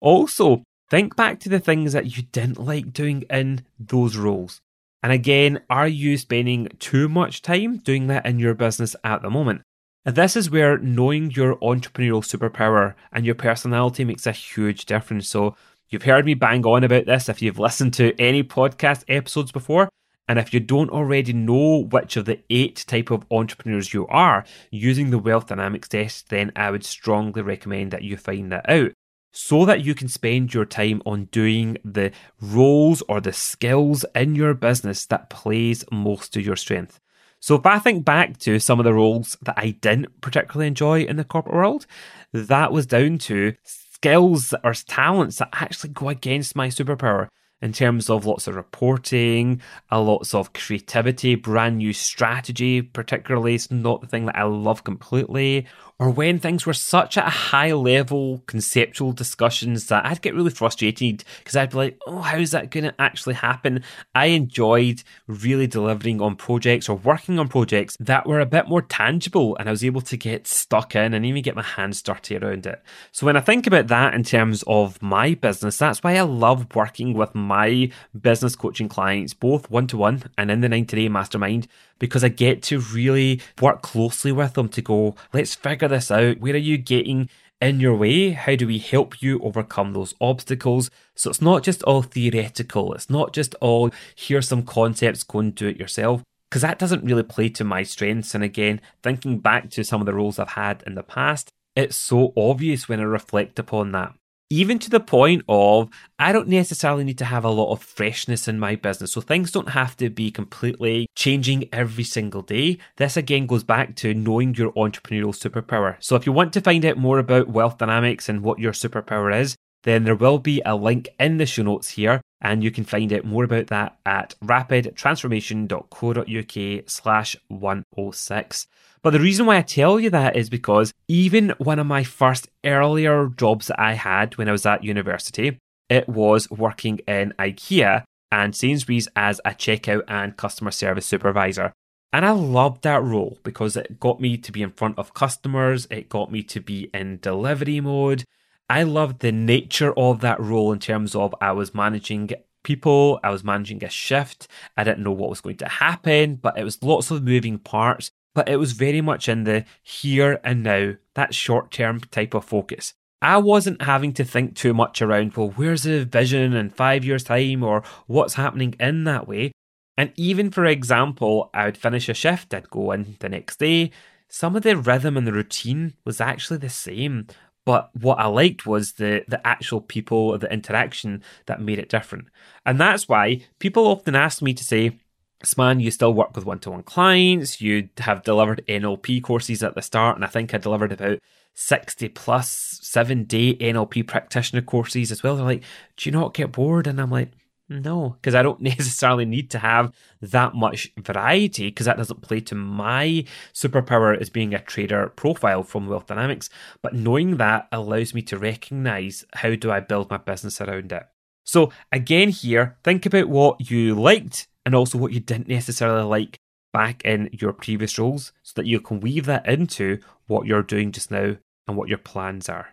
Also, 0.00 0.62
think 0.90 1.16
back 1.16 1.40
to 1.40 1.48
the 1.48 1.60
things 1.60 1.92
that 1.92 2.16
you 2.16 2.24
didn't 2.32 2.58
like 2.58 2.92
doing 2.92 3.22
in 3.30 3.64
those 3.78 4.16
roles. 4.16 4.60
And 5.02 5.12
again, 5.12 5.62
are 5.70 5.88
you 5.88 6.16
spending 6.16 6.68
too 6.78 7.08
much 7.08 7.42
time 7.42 7.78
doing 7.78 8.08
that 8.08 8.26
in 8.26 8.38
your 8.38 8.54
business 8.54 8.96
at 9.04 9.22
the 9.22 9.30
moment? 9.30 9.62
And 10.04 10.16
this 10.16 10.36
is 10.36 10.50
where 10.50 10.78
knowing 10.78 11.30
your 11.30 11.56
entrepreneurial 11.56 12.24
superpower 12.24 12.94
and 13.12 13.26
your 13.26 13.34
personality 13.34 14.04
makes 14.04 14.26
a 14.26 14.32
huge 14.32 14.86
difference. 14.86 15.28
So, 15.28 15.54
you've 15.90 16.02
heard 16.02 16.24
me 16.24 16.34
bang 16.34 16.64
on 16.64 16.84
about 16.84 17.06
this 17.06 17.28
if 17.28 17.42
you've 17.42 17.58
listened 17.58 17.94
to 17.94 18.18
any 18.18 18.42
podcast 18.42 19.04
episodes 19.08 19.52
before. 19.52 19.88
And 20.28 20.38
if 20.38 20.52
you 20.52 20.60
don't 20.60 20.90
already 20.90 21.32
know 21.32 21.84
which 21.84 22.16
of 22.16 22.26
the 22.26 22.40
eight 22.50 22.84
type 22.86 23.10
of 23.10 23.24
entrepreneurs 23.30 23.94
you 23.94 24.06
are 24.08 24.44
using 24.70 25.10
the 25.10 25.18
Wealth 25.18 25.46
Dynamics 25.46 25.88
test, 25.88 26.28
then 26.28 26.52
I 26.54 26.70
would 26.70 26.84
strongly 26.84 27.40
recommend 27.40 27.90
that 27.92 28.02
you 28.02 28.18
find 28.18 28.52
that 28.52 28.68
out 28.68 28.92
so 29.32 29.64
that 29.64 29.82
you 29.84 29.94
can 29.94 30.08
spend 30.08 30.52
your 30.52 30.64
time 30.64 31.02
on 31.06 31.26
doing 31.26 31.78
the 31.84 32.12
roles 32.40 33.02
or 33.08 33.20
the 33.20 33.32
skills 33.32 34.04
in 34.14 34.34
your 34.34 34.52
business 34.52 35.06
that 35.06 35.30
plays 35.30 35.84
most 35.90 36.32
to 36.34 36.42
your 36.42 36.56
strength. 36.56 37.00
So 37.40 37.54
if 37.54 37.64
I 37.64 37.78
think 37.78 38.04
back 38.04 38.38
to 38.38 38.58
some 38.58 38.80
of 38.80 38.84
the 38.84 38.94
roles 38.94 39.36
that 39.42 39.54
I 39.56 39.70
didn't 39.70 40.20
particularly 40.20 40.66
enjoy 40.66 41.02
in 41.02 41.16
the 41.16 41.24
corporate 41.24 41.54
world, 41.54 41.86
that 42.32 42.72
was 42.72 42.86
down 42.86 43.18
to 43.18 43.54
skills 43.62 44.54
or 44.64 44.74
talents 44.74 45.36
that 45.38 45.50
actually 45.52 45.90
go 45.90 46.08
against 46.08 46.56
my 46.56 46.68
superpower 46.68 47.28
in 47.60 47.72
terms 47.72 48.08
of 48.08 48.24
lots 48.24 48.46
of 48.46 48.54
reporting, 48.54 49.60
a 49.90 50.00
lots 50.00 50.34
of 50.34 50.52
creativity, 50.52 51.34
brand 51.34 51.78
new 51.78 51.92
strategy, 51.92 52.82
particularly 52.82 53.54
it's 53.54 53.70
not 53.70 54.00
the 54.00 54.06
thing 54.06 54.26
that 54.26 54.36
I 54.36 54.44
love 54.44 54.84
completely, 54.84 55.66
or 56.00 56.10
when 56.10 56.38
things 56.38 56.64
were 56.64 56.72
such 56.72 57.18
at 57.18 57.26
a 57.26 57.30
high 57.30 57.72
level 57.72 58.42
conceptual 58.46 59.12
discussions 59.12 59.86
that 59.86 60.06
I'd 60.06 60.22
get 60.22 60.34
really 60.34 60.50
frustrated 60.50 61.24
because 61.38 61.56
I'd 61.56 61.70
be 61.70 61.76
like, 61.76 61.98
oh, 62.06 62.20
how's 62.20 62.52
that 62.52 62.70
going 62.70 62.84
to 62.84 62.94
actually 63.00 63.34
happen? 63.34 63.82
I 64.14 64.26
enjoyed 64.26 65.02
really 65.26 65.66
delivering 65.66 66.20
on 66.20 66.36
projects 66.36 66.88
or 66.88 66.96
working 66.96 67.40
on 67.40 67.48
projects 67.48 67.96
that 67.98 68.26
were 68.26 68.38
a 68.38 68.46
bit 68.46 68.68
more 68.68 68.82
tangible 68.82 69.56
and 69.56 69.68
I 69.68 69.72
was 69.72 69.84
able 69.84 70.02
to 70.02 70.16
get 70.16 70.46
stuck 70.46 70.94
in 70.94 71.14
and 71.14 71.26
even 71.26 71.42
get 71.42 71.56
my 71.56 71.62
hands 71.62 72.00
dirty 72.00 72.36
around 72.36 72.66
it. 72.66 72.80
So 73.10 73.26
when 73.26 73.36
I 73.36 73.40
think 73.40 73.66
about 73.66 73.88
that 73.88 74.14
in 74.14 74.22
terms 74.22 74.62
of 74.68 75.02
my 75.02 75.34
business, 75.34 75.78
that's 75.78 76.04
why 76.04 76.16
I 76.16 76.22
love 76.22 76.76
working 76.76 77.14
with 77.14 77.34
my 77.48 77.90
business 78.18 78.54
coaching 78.54 78.88
clients, 78.88 79.34
both 79.34 79.70
one 79.70 79.86
to 79.88 79.96
one 79.96 80.22
and 80.36 80.50
in 80.50 80.60
the 80.60 80.68
90 80.68 80.96
day 80.96 81.08
mastermind, 81.08 81.66
because 81.98 82.22
I 82.22 82.28
get 82.28 82.62
to 82.64 82.78
really 82.78 83.40
work 83.60 83.82
closely 83.82 84.30
with 84.30 84.54
them 84.54 84.68
to 84.68 84.82
go, 84.82 85.16
let's 85.32 85.54
figure 85.54 85.88
this 85.88 86.10
out. 86.10 86.38
Where 86.38 86.54
are 86.54 86.58
you 86.58 86.78
getting 86.78 87.28
in 87.60 87.80
your 87.80 87.96
way? 87.96 88.30
How 88.30 88.54
do 88.54 88.66
we 88.66 88.78
help 88.78 89.20
you 89.20 89.40
overcome 89.40 89.92
those 89.92 90.14
obstacles? 90.20 90.90
So 91.16 91.30
it's 91.30 91.42
not 91.42 91.64
just 91.64 91.82
all 91.82 92.02
theoretical. 92.02 92.92
It's 92.92 93.10
not 93.10 93.32
just 93.32 93.54
all 93.56 93.90
here's 94.14 94.48
some 94.48 94.62
concepts, 94.62 95.24
go 95.24 95.40
and 95.40 95.54
do 95.54 95.68
it 95.68 95.80
yourself. 95.80 96.22
Because 96.48 96.62
that 96.62 96.78
doesn't 96.78 97.04
really 97.04 97.24
play 97.24 97.48
to 97.50 97.64
my 97.64 97.82
strengths. 97.82 98.34
And 98.34 98.42
again, 98.44 98.80
thinking 99.02 99.38
back 99.38 99.70
to 99.70 99.84
some 99.84 100.00
of 100.00 100.06
the 100.06 100.14
roles 100.14 100.38
I've 100.38 100.50
had 100.50 100.82
in 100.86 100.94
the 100.94 101.02
past, 101.02 101.50
it's 101.76 101.96
so 101.96 102.32
obvious 102.36 102.88
when 102.88 103.00
I 103.00 103.04
reflect 103.04 103.58
upon 103.58 103.92
that 103.92 104.14
even 104.50 104.78
to 104.78 104.90
the 104.90 105.00
point 105.00 105.42
of 105.48 105.88
I 106.18 106.32
don't 106.32 106.48
necessarily 106.48 107.04
need 107.04 107.18
to 107.18 107.24
have 107.24 107.44
a 107.44 107.50
lot 107.50 107.72
of 107.72 107.82
freshness 107.82 108.48
in 108.48 108.58
my 108.58 108.76
business. 108.76 109.12
So 109.12 109.20
things 109.20 109.52
don't 109.52 109.70
have 109.70 109.96
to 109.98 110.10
be 110.10 110.30
completely 110.30 111.08
changing 111.14 111.68
every 111.72 112.04
single 112.04 112.42
day. 112.42 112.78
This 112.96 113.16
again 113.16 113.46
goes 113.46 113.64
back 113.64 113.94
to 113.96 114.14
knowing 114.14 114.54
your 114.54 114.72
entrepreneurial 114.72 115.36
superpower. 115.36 115.96
So 116.00 116.16
if 116.16 116.26
you 116.26 116.32
want 116.32 116.52
to 116.54 116.60
find 116.60 116.84
out 116.84 116.96
more 116.96 117.18
about 117.18 117.48
wealth 117.48 117.78
dynamics 117.78 118.28
and 118.28 118.42
what 118.42 118.58
your 118.58 118.72
superpower 118.72 119.38
is, 119.38 119.56
then 119.88 120.04
there 120.04 120.14
will 120.14 120.38
be 120.38 120.62
a 120.64 120.76
link 120.76 121.08
in 121.18 121.38
the 121.38 121.46
show 121.46 121.62
notes 121.62 121.90
here 121.90 122.20
and 122.40 122.62
you 122.62 122.70
can 122.70 122.84
find 122.84 123.12
out 123.12 123.24
more 123.24 123.42
about 123.44 123.66
that 123.68 123.98
at 124.06 124.34
rapidtransformation.co.uk 124.44 126.88
slash 126.88 127.36
106. 127.48 128.66
But 129.02 129.10
the 129.10 129.20
reason 129.20 129.46
why 129.46 129.58
I 129.58 129.62
tell 129.62 129.98
you 129.98 130.10
that 130.10 130.36
is 130.36 130.50
because 130.50 130.92
even 131.08 131.54
one 131.58 131.78
of 131.78 131.86
my 131.86 132.04
first 132.04 132.48
earlier 132.64 133.28
jobs 133.28 133.68
that 133.68 133.80
I 133.80 133.94
had 133.94 134.36
when 134.36 134.48
I 134.48 134.52
was 134.52 134.66
at 134.66 134.84
university, 134.84 135.58
it 135.88 136.08
was 136.08 136.50
working 136.50 136.98
in 137.08 137.32
IKEA 137.38 138.04
and 138.30 138.54
Sainsbury's 138.54 139.08
as 139.16 139.40
a 139.44 139.50
checkout 139.50 140.04
and 140.06 140.36
customer 140.36 140.70
service 140.70 141.06
supervisor. 141.06 141.72
And 142.12 142.24
I 142.24 142.30
loved 142.30 142.82
that 142.82 143.02
role 143.02 143.38
because 143.42 143.76
it 143.76 144.00
got 144.00 144.20
me 144.20 144.36
to 144.38 144.52
be 144.52 144.62
in 144.62 144.70
front 144.70 144.98
of 144.98 145.14
customers, 145.14 145.86
it 145.90 146.08
got 146.08 146.32
me 146.32 146.42
to 146.44 146.60
be 146.60 146.90
in 146.94 147.18
delivery 147.20 147.80
mode. 147.80 148.24
I 148.70 148.82
loved 148.82 149.20
the 149.20 149.32
nature 149.32 149.92
of 149.98 150.20
that 150.20 150.40
role 150.40 150.72
in 150.72 150.78
terms 150.78 151.14
of 151.14 151.34
I 151.40 151.52
was 151.52 151.74
managing 151.74 152.30
people, 152.64 153.18
I 153.24 153.30
was 153.30 153.44
managing 153.44 153.82
a 153.82 153.88
shift, 153.88 154.48
I 154.76 154.84
didn't 154.84 155.04
know 155.04 155.12
what 155.12 155.30
was 155.30 155.40
going 155.40 155.56
to 155.58 155.68
happen, 155.68 156.36
but 156.36 156.58
it 156.58 156.64
was 156.64 156.82
lots 156.82 157.10
of 157.10 157.22
moving 157.22 157.58
parts 157.58 158.10
but 158.38 158.48
it 158.48 158.56
was 158.56 158.70
very 158.70 159.00
much 159.00 159.28
in 159.28 159.42
the 159.42 159.64
here 159.82 160.38
and 160.44 160.62
now, 160.62 160.92
that 161.14 161.34
short 161.34 161.72
term 161.72 161.98
type 161.98 162.34
of 162.34 162.44
focus. 162.44 162.94
I 163.20 163.38
wasn't 163.38 163.82
having 163.82 164.12
to 164.12 164.24
think 164.24 164.54
too 164.54 164.72
much 164.72 165.02
around, 165.02 165.34
well, 165.34 165.50
where's 165.50 165.82
the 165.82 166.04
vision 166.04 166.52
in 166.52 166.70
five 166.70 167.04
years' 167.04 167.24
time 167.24 167.64
or 167.64 167.82
what's 168.06 168.34
happening 168.34 168.76
in 168.78 169.02
that 169.04 169.26
way. 169.26 169.50
And 169.96 170.12
even, 170.14 170.52
for 170.52 170.64
example, 170.64 171.50
I 171.52 171.64
would 171.64 171.76
finish 171.76 172.08
a 172.08 172.14
shift, 172.14 172.54
I'd 172.54 172.70
go 172.70 172.92
in 172.92 173.16
the 173.18 173.28
next 173.28 173.58
day. 173.58 173.90
Some 174.28 174.54
of 174.54 174.62
the 174.62 174.76
rhythm 174.76 175.16
and 175.16 175.26
the 175.26 175.32
routine 175.32 175.94
was 176.04 176.20
actually 176.20 176.58
the 176.58 176.68
same. 176.68 177.26
But 177.68 177.90
what 177.94 178.18
I 178.18 178.24
liked 178.28 178.64
was 178.64 178.92
the 178.92 179.26
the 179.28 179.46
actual 179.46 179.82
people, 179.82 180.38
the 180.38 180.50
interaction 180.50 181.22
that 181.44 181.60
made 181.60 181.78
it 181.78 181.90
different. 181.90 182.28
And 182.64 182.80
that's 182.80 183.10
why 183.10 183.42
people 183.58 183.86
often 183.86 184.14
ask 184.14 184.40
me 184.40 184.54
to 184.54 184.64
say, 184.64 184.98
Sman, 185.42 185.78
you 185.78 185.90
still 185.90 186.14
work 186.14 186.34
with 186.34 186.46
one 186.46 186.60
to 186.60 186.70
one 186.70 186.82
clients. 186.82 187.60
You 187.60 187.90
have 187.98 188.22
delivered 188.24 188.64
NLP 188.66 189.22
courses 189.22 189.62
at 189.62 189.74
the 189.74 189.82
start, 189.82 190.16
and 190.16 190.24
I 190.24 190.28
think 190.28 190.54
I 190.54 190.56
delivered 190.56 190.92
about 190.92 191.18
60 191.52 192.08
plus 192.08 192.78
seven 192.80 193.24
day 193.24 193.54
NLP 193.56 194.06
practitioner 194.06 194.62
courses 194.62 195.12
as 195.12 195.22
well. 195.22 195.36
They're 195.36 195.44
like, 195.44 195.64
Do 195.98 196.08
you 196.08 196.12
not 196.12 196.32
get 196.32 196.52
bored? 196.52 196.86
And 196.86 196.98
I'm 196.98 197.10
like, 197.10 197.32
no, 197.68 198.16
because 198.20 198.34
I 198.34 198.42
don't 198.42 198.60
necessarily 198.62 199.24
need 199.24 199.50
to 199.50 199.58
have 199.58 199.92
that 200.20 200.54
much 200.54 200.90
variety 200.98 201.68
because 201.68 201.86
that 201.86 201.96
doesn't 201.96 202.22
play 202.22 202.40
to 202.40 202.54
my 202.54 203.24
superpower 203.52 204.18
as 204.18 204.30
being 204.30 204.54
a 204.54 204.60
trader 204.60 205.08
profile 205.10 205.62
from 205.62 205.86
Wealth 205.86 206.06
Dynamics. 206.06 206.48
But 206.82 206.94
knowing 206.94 207.36
that 207.36 207.68
allows 207.70 208.14
me 208.14 208.22
to 208.22 208.38
recognize 208.38 209.24
how 209.34 209.54
do 209.54 209.70
I 209.70 209.80
build 209.80 210.10
my 210.10 210.16
business 210.16 210.60
around 210.60 210.92
it. 210.92 211.06
So 211.44 211.72
again, 211.92 212.30
here, 212.30 212.76
think 212.84 213.06
about 213.06 213.28
what 213.28 213.70
you 213.70 213.94
liked 213.94 214.48
and 214.66 214.74
also 214.74 214.98
what 214.98 215.12
you 215.12 215.20
didn't 215.20 215.48
necessarily 215.48 216.04
like 216.04 216.38
back 216.72 217.02
in 217.04 217.30
your 217.32 217.52
previous 217.52 217.98
roles 217.98 218.32
so 218.42 218.52
that 218.56 218.66
you 218.66 218.80
can 218.80 219.00
weave 219.00 219.26
that 219.26 219.46
into 219.48 219.98
what 220.26 220.46
you're 220.46 220.62
doing 220.62 220.92
just 220.92 221.10
now 221.10 221.36
and 221.66 221.76
what 221.76 221.88
your 221.88 221.98
plans 221.98 222.48
are. 222.48 222.68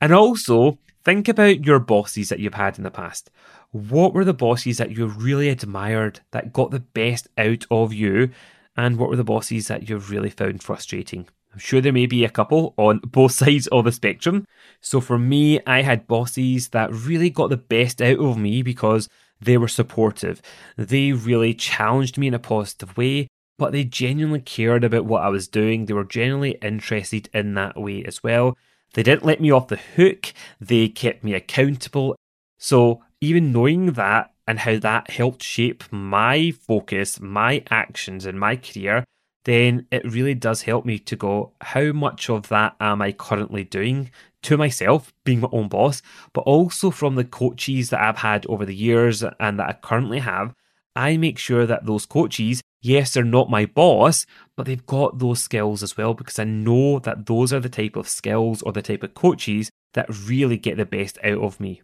And 0.00 0.12
also, 0.12 0.78
think 1.04 1.28
about 1.28 1.64
your 1.64 1.78
bosses 1.78 2.28
that 2.28 2.38
you've 2.38 2.54
had 2.54 2.78
in 2.78 2.84
the 2.84 2.90
past. 2.90 3.30
What 3.76 4.14
were 4.14 4.24
the 4.24 4.32
bosses 4.32 4.78
that 4.78 4.96
you 4.96 5.06
really 5.06 5.50
admired 5.50 6.20
that 6.30 6.54
got 6.54 6.70
the 6.70 6.80
best 6.80 7.28
out 7.36 7.66
of 7.70 7.92
you? 7.92 8.30
And 8.74 8.96
what 8.96 9.10
were 9.10 9.16
the 9.16 9.24
bosses 9.24 9.68
that 9.68 9.86
you've 9.86 10.10
really 10.10 10.30
found 10.30 10.62
frustrating? 10.62 11.28
I'm 11.52 11.58
sure 11.58 11.82
there 11.82 11.92
may 11.92 12.06
be 12.06 12.24
a 12.24 12.30
couple 12.30 12.72
on 12.78 13.00
both 13.06 13.32
sides 13.32 13.66
of 13.66 13.84
the 13.84 13.92
spectrum. 13.92 14.46
So 14.80 15.02
for 15.02 15.18
me, 15.18 15.60
I 15.66 15.82
had 15.82 16.06
bosses 16.06 16.70
that 16.70 16.90
really 16.90 17.28
got 17.28 17.50
the 17.50 17.58
best 17.58 18.00
out 18.00 18.18
of 18.18 18.38
me 18.38 18.62
because 18.62 19.10
they 19.42 19.58
were 19.58 19.68
supportive. 19.68 20.40
They 20.78 21.12
really 21.12 21.52
challenged 21.52 22.16
me 22.16 22.28
in 22.28 22.34
a 22.34 22.38
positive 22.38 22.96
way, 22.96 23.28
but 23.58 23.72
they 23.72 23.84
genuinely 23.84 24.40
cared 24.40 24.84
about 24.84 25.04
what 25.04 25.22
I 25.22 25.28
was 25.28 25.48
doing. 25.48 25.84
They 25.84 25.92
were 25.92 26.04
genuinely 26.04 26.52
interested 26.62 27.28
in 27.34 27.52
that 27.54 27.78
way 27.78 28.04
as 28.04 28.22
well. 28.22 28.56
They 28.94 29.02
didn't 29.02 29.26
let 29.26 29.42
me 29.42 29.50
off 29.50 29.68
the 29.68 29.76
hook, 29.96 30.32
they 30.58 30.88
kept 30.88 31.24
me 31.24 31.34
accountable. 31.34 32.16
So, 32.56 33.02
even 33.26 33.52
knowing 33.52 33.92
that 33.92 34.32
and 34.46 34.60
how 34.60 34.78
that 34.78 35.10
helped 35.10 35.42
shape 35.42 35.84
my 35.90 36.52
focus, 36.52 37.20
my 37.20 37.64
actions, 37.70 38.24
and 38.24 38.38
my 38.38 38.56
career, 38.56 39.04
then 39.44 39.86
it 39.90 40.04
really 40.04 40.34
does 40.34 40.62
help 40.62 40.84
me 40.84 40.98
to 40.98 41.16
go, 41.16 41.52
how 41.60 41.92
much 41.92 42.30
of 42.30 42.48
that 42.48 42.74
am 42.80 43.02
I 43.02 43.12
currently 43.12 43.64
doing 43.64 44.10
to 44.42 44.56
myself, 44.56 45.12
being 45.24 45.40
my 45.40 45.48
own 45.52 45.68
boss, 45.68 46.02
but 46.32 46.42
also 46.42 46.90
from 46.90 47.16
the 47.16 47.24
coaches 47.24 47.90
that 47.90 48.00
I've 48.00 48.18
had 48.18 48.46
over 48.46 48.64
the 48.64 48.74
years 48.74 49.24
and 49.40 49.58
that 49.58 49.68
I 49.68 49.72
currently 49.72 50.20
have. 50.20 50.54
I 50.94 51.16
make 51.16 51.38
sure 51.38 51.66
that 51.66 51.84
those 51.84 52.06
coaches, 52.06 52.62
yes, 52.80 53.12
they're 53.14 53.24
not 53.24 53.50
my 53.50 53.66
boss, 53.66 54.24
but 54.56 54.66
they've 54.66 54.86
got 54.86 55.18
those 55.18 55.42
skills 55.42 55.82
as 55.82 55.96
well 55.96 56.14
because 56.14 56.38
I 56.38 56.44
know 56.44 57.00
that 57.00 57.26
those 57.26 57.52
are 57.52 57.60
the 57.60 57.68
type 57.68 57.96
of 57.96 58.08
skills 58.08 58.62
or 58.62 58.72
the 58.72 58.82
type 58.82 59.02
of 59.02 59.14
coaches 59.14 59.70
that 59.94 60.08
really 60.26 60.56
get 60.56 60.76
the 60.76 60.86
best 60.86 61.18
out 61.22 61.38
of 61.38 61.60
me. 61.60 61.82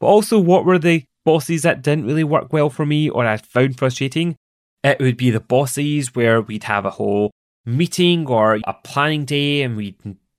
But 0.00 0.06
also, 0.06 0.38
what 0.38 0.64
were 0.64 0.78
the 0.78 1.04
bosses 1.24 1.62
that 1.62 1.82
didn't 1.82 2.06
really 2.06 2.24
work 2.24 2.52
well 2.52 2.70
for 2.70 2.84
me 2.86 3.08
or 3.08 3.26
I 3.26 3.36
found 3.36 3.78
frustrating? 3.78 4.36
It 4.82 5.00
would 5.00 5.16
be 5.16 5.30
the 5.30 5.40
bosses 5.40 6.14
where 6.14 6.40
we'd 6.40 6.64
have 6.64 6.84
a 6.84 6.90
whole 6.90 7.30
meeting 7.64 8.26
or 8.26 8.58
a 8.64 8.74
planning 8.84 9.24
day 9.24 9.62
and 9.62 9.76
we'd 9.76 9.96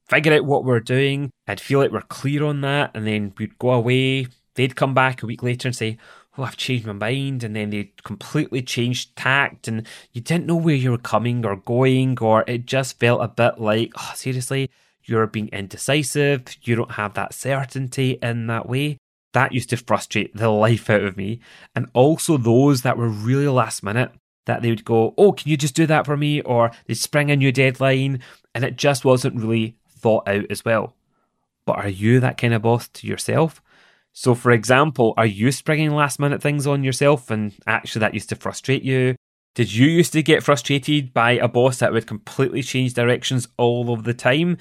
figure 0.07 0.33
out 0.33 0.45
what 0.45 0.63
we're 0.63 0.79
doing. 0.79 1.31
I'd 1.47 1.59
feel 1.59 1.79
like 1.79 1.91
we're 1.91 2.01
clear 2.01 2.43
on 2.43 2.61
that 2.61 2.91
and 2.93 3.07
then 3.07 3.33
we'd 3.37 3.57
go 3.57 3.71
away. 3.71 4.27
They'd 4.55 4.75
come 4.75 4.93
back 4.93 5.23
a 5.23 5.25
week 5.25 5.43
later 5.43 5.67
and 5.67 5.75
say, 5.75 5.97
Oh, 6.37 6.43
I've 6.43 6.57
changed 6.57 6.85
my 6.85 6.93
mind. 6.93 7.43
And 7.43 7.55
then 7.55 7.69
they'd 7.69 8.03
completely 8.03 8.61
changed 8.61 9.15
tact 9.15 9.67
and 9.67 9.87
you 10.11 10.21
didn't 10.21 10.47
know 10.47 10.55
where 10.55 10.75
you 10.75 10.91
were 10.91 10.97
coming 10.97 11.45
or 11.45 11.55
going, 11.55 12.19
or 12.19 12.43
it 12.45 12.65
just 12.65 12.99
felt 12.99 13.23
a 13.23 13.27
bit 13.27 13.59
like, 13.59 13.93
Oh, 13.97 14.11
seriously, 14.15 14.69
you're 15.03 15.27
being 15.27 15.49
indecisive. 15.49 16.43
You 16.61 16.75
don't 16.75 16.91
have 16.91 17.13
that 17.15 17.33
certainty 17.33 18.19
in 18.21 18.47
that 18.47 18.67
way. 18.67 18.97
That 19.35 19.51
used 19.51 19.69
to 19.71 19.77
frustrate 19.77 20.33
the 20.33 20.49
life 20.49 20.89
out 20.89 21.03
of 21.03 21.17
me. 21.17 21.41
And 21.75 21.89
also 21.93 22.37
those 22.37 22.83
that 22.83 22.97
were 22.97 23.09
really 23.09 23.49
last 23.49 23.83
minute 23.83 24.11
that 24.45 24.61
they 24.61 24.69
would 24.69 24.85
go, 24.85 25.13
Oh, 25.17 25.33
can 25.33 25.49
you 25.49 25.57
just 25.57 25.75
do 25.75 25.85
that 25.87 26.05
for 26.05 26.15
me? 26.15 26.39
Or 26.39 26.71
they'd 26.85 26.93
spring 26.93 27.29
a 27.29 27.35
new 27.35 27.51
deadline. 27.51 28.21
And 28.53 28.63
it 28.63 28.77
just 28.77 29.03
wasn't 29.03 29.35
really 29.35 29.75
thought 29.89 30.25
out 30.25 30.45
as 30.49 30.63
well. 30.63 30.95
But 31.65 31.79
are 31.79 31.89
you 31.89 32.21
that 32.21 32.37
kind 32.37 32.53
of 32.53 32.61
boss 32.61 32.87
to 32.87 33.07
yourself? 33.07 33.61
So, 34.13 34.35
for 34.35 34.51
example, 34.51 35.13
are 35.17 35.25
you 35.25 35.51
springing 35.51 35.91
last 35.91 36.17
minute 36.17 36.41
things 36.41 36.65
on 36.65 36.85
yourself 36.85 37.29
and 37.29 37.53
actually 37.67 37.99
that 37.99 38.13
used 38.13 38.29
to 38.29 38.37
frustrate 38.37 38.83
you? 38.83 39.17
Did 39.53 39.73
you 39.73 39.87
used 39.87 40.13
to 40.13 40.23
get 40.23 40.43
frustrated 40.43 41.13
by 41.13 41.31
a 41.31 41.49
boss 41.49 41.79
that 41.79 41.91
would 41.91 42.07
completely 42.07 42.63
change 42.63 42.93
directions 42.93 43.49
all 43.57 43.91
of 43.91 44.05
the 44.05 44.13
time? 44.13 44.59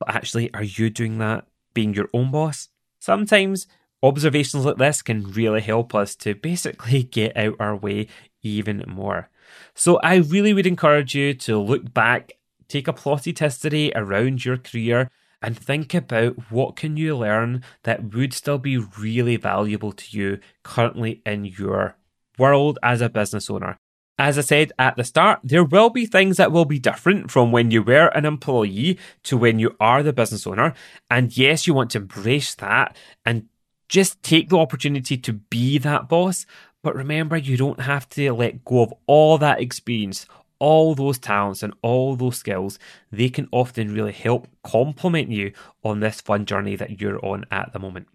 But 0.00 0.16
actually, 0.16 0.52
are 0.52 0.64
you 0.64 0.90
doing 0.90 1.18
that 1.18 1.46
being 1.74 1.94
your 1.94 2.08
own 2.12 2.32
boss? 2.32 2.68
Sometimes 2.98 3.68
observations 4.06 4.64
like 4.64 4.76
this 4.76 5.02
can 5.02 5.32
really 5.32 5.60
help 5.60 5.94
us 5.94 6.14
to 6.16 6.34
basically 6.34 7.02
get 7.18 7.36
out 7.36 7.56
our 7.58 7.76
way 7.76 8.08
even 8.42 8.84
more. 8.86 9.28
So 9.74 9.98
I 10.02 10.16
really 10.16 10.54
would 10.54 10.66
encourage 10.66 11.14
you 11.14 11.34
to 11.34 11.58
look 11.58 11.92
back, 11.92 12.32
take 12.68 12.88
a 12.88 12.92
plotted 12.92 13.38
history 13.38 13.92
around 13.94 14.44
your 14.44 14.56
career 14.56 15.10
and 15.42 15.56
think 15.56 15.94
about 15.94 16.50
what 16.50 16.76
can 16.76 16.96
you 16.96 17.16
learn 17.16 17.62
that 17.82 18.14
would 18.14 18.32
still 18.32 18.58
be 18.58 18.78
really 18.78 19.36
valuable 19.36 19.92
to 19.92 20.16
you 20.16 20.38
currently 20.62 21.22
in 21.26 21.44
your 21.44 21.96
world 22.38 22.78
as 22.82 23.00
a 23.00 23.08
business 23.08 23.50
owner. 23.50 23.76
As 24.18 24.38
I 24.38 24.40
said 24.40 24.72
at 24.78 24.96
the 24.96 25.04
start, 25.04 25.40
there 25.44 25.64
will 25.64 25.90
be 25.90 26.06
things 26.06 26.38
that 26.38 26.50
will 26.50 26.64
be 26.64 26.78
different 26.78 27.30
from 27.30 27.52
when 27.52 27.70
you 27.70 27.82
were 27.82 28.06
an 28.08 28.24
employee 28.24 28.98
to 29.24 29.36
when 29.36 29.58
you 29.58 29.76
are 29.78 30.02
the 30.02 30.14
business 30.14 30.46
owner. 30.46 30.72
And 31.10 31.36
yes, 31.36 31.66
you 31.66 31.74
want 31.74 31.90
to 31.90 31.98
embrace 31.98 32.54
that 32.54 32.96
and 33.26 33.48
just 33.88 34.22
take 34.22 34.48
the 34.48 34.58
opportunity 34.58 35.16
to 35.16 35.32
be 35.32 35.78
that 35.78 36.08
boss, 36.08 36.46
but 36.82 36.94
remember, 36.94 37.36
you 37.36 37.56
don't 37.56 37.80
have 37.80 38.08
to 38.10 38.32
let 38.32 38.64
go 38.64 38.82
of 38.82 38.94
all 39.06 39.38
that 39.38 39.60
experience, 39.60 40.26
all 40.58 40.94
those 40.94 41.18
talents 41.18 41.62
and 41.62 41.74
all 41.82 42.16
those 42.16 42.38
skills, 42.38 42.78
they 43.10 43.28
can 43.28 43.48
often 43.52 43.92
really 43.92 44.12
help 44.12 44.48
complement 44.64 45.30
you 45.30 45.52
on 45.84 46.00
this 46.00 46.20
fun 46.20 46.44
journey 46.44 46.76
that 46.76 47.00
you're 47.00 47.24
on 47.24 47.44
at 47.50 47.72
the 47.72 47.78
moment. 47.78 48.08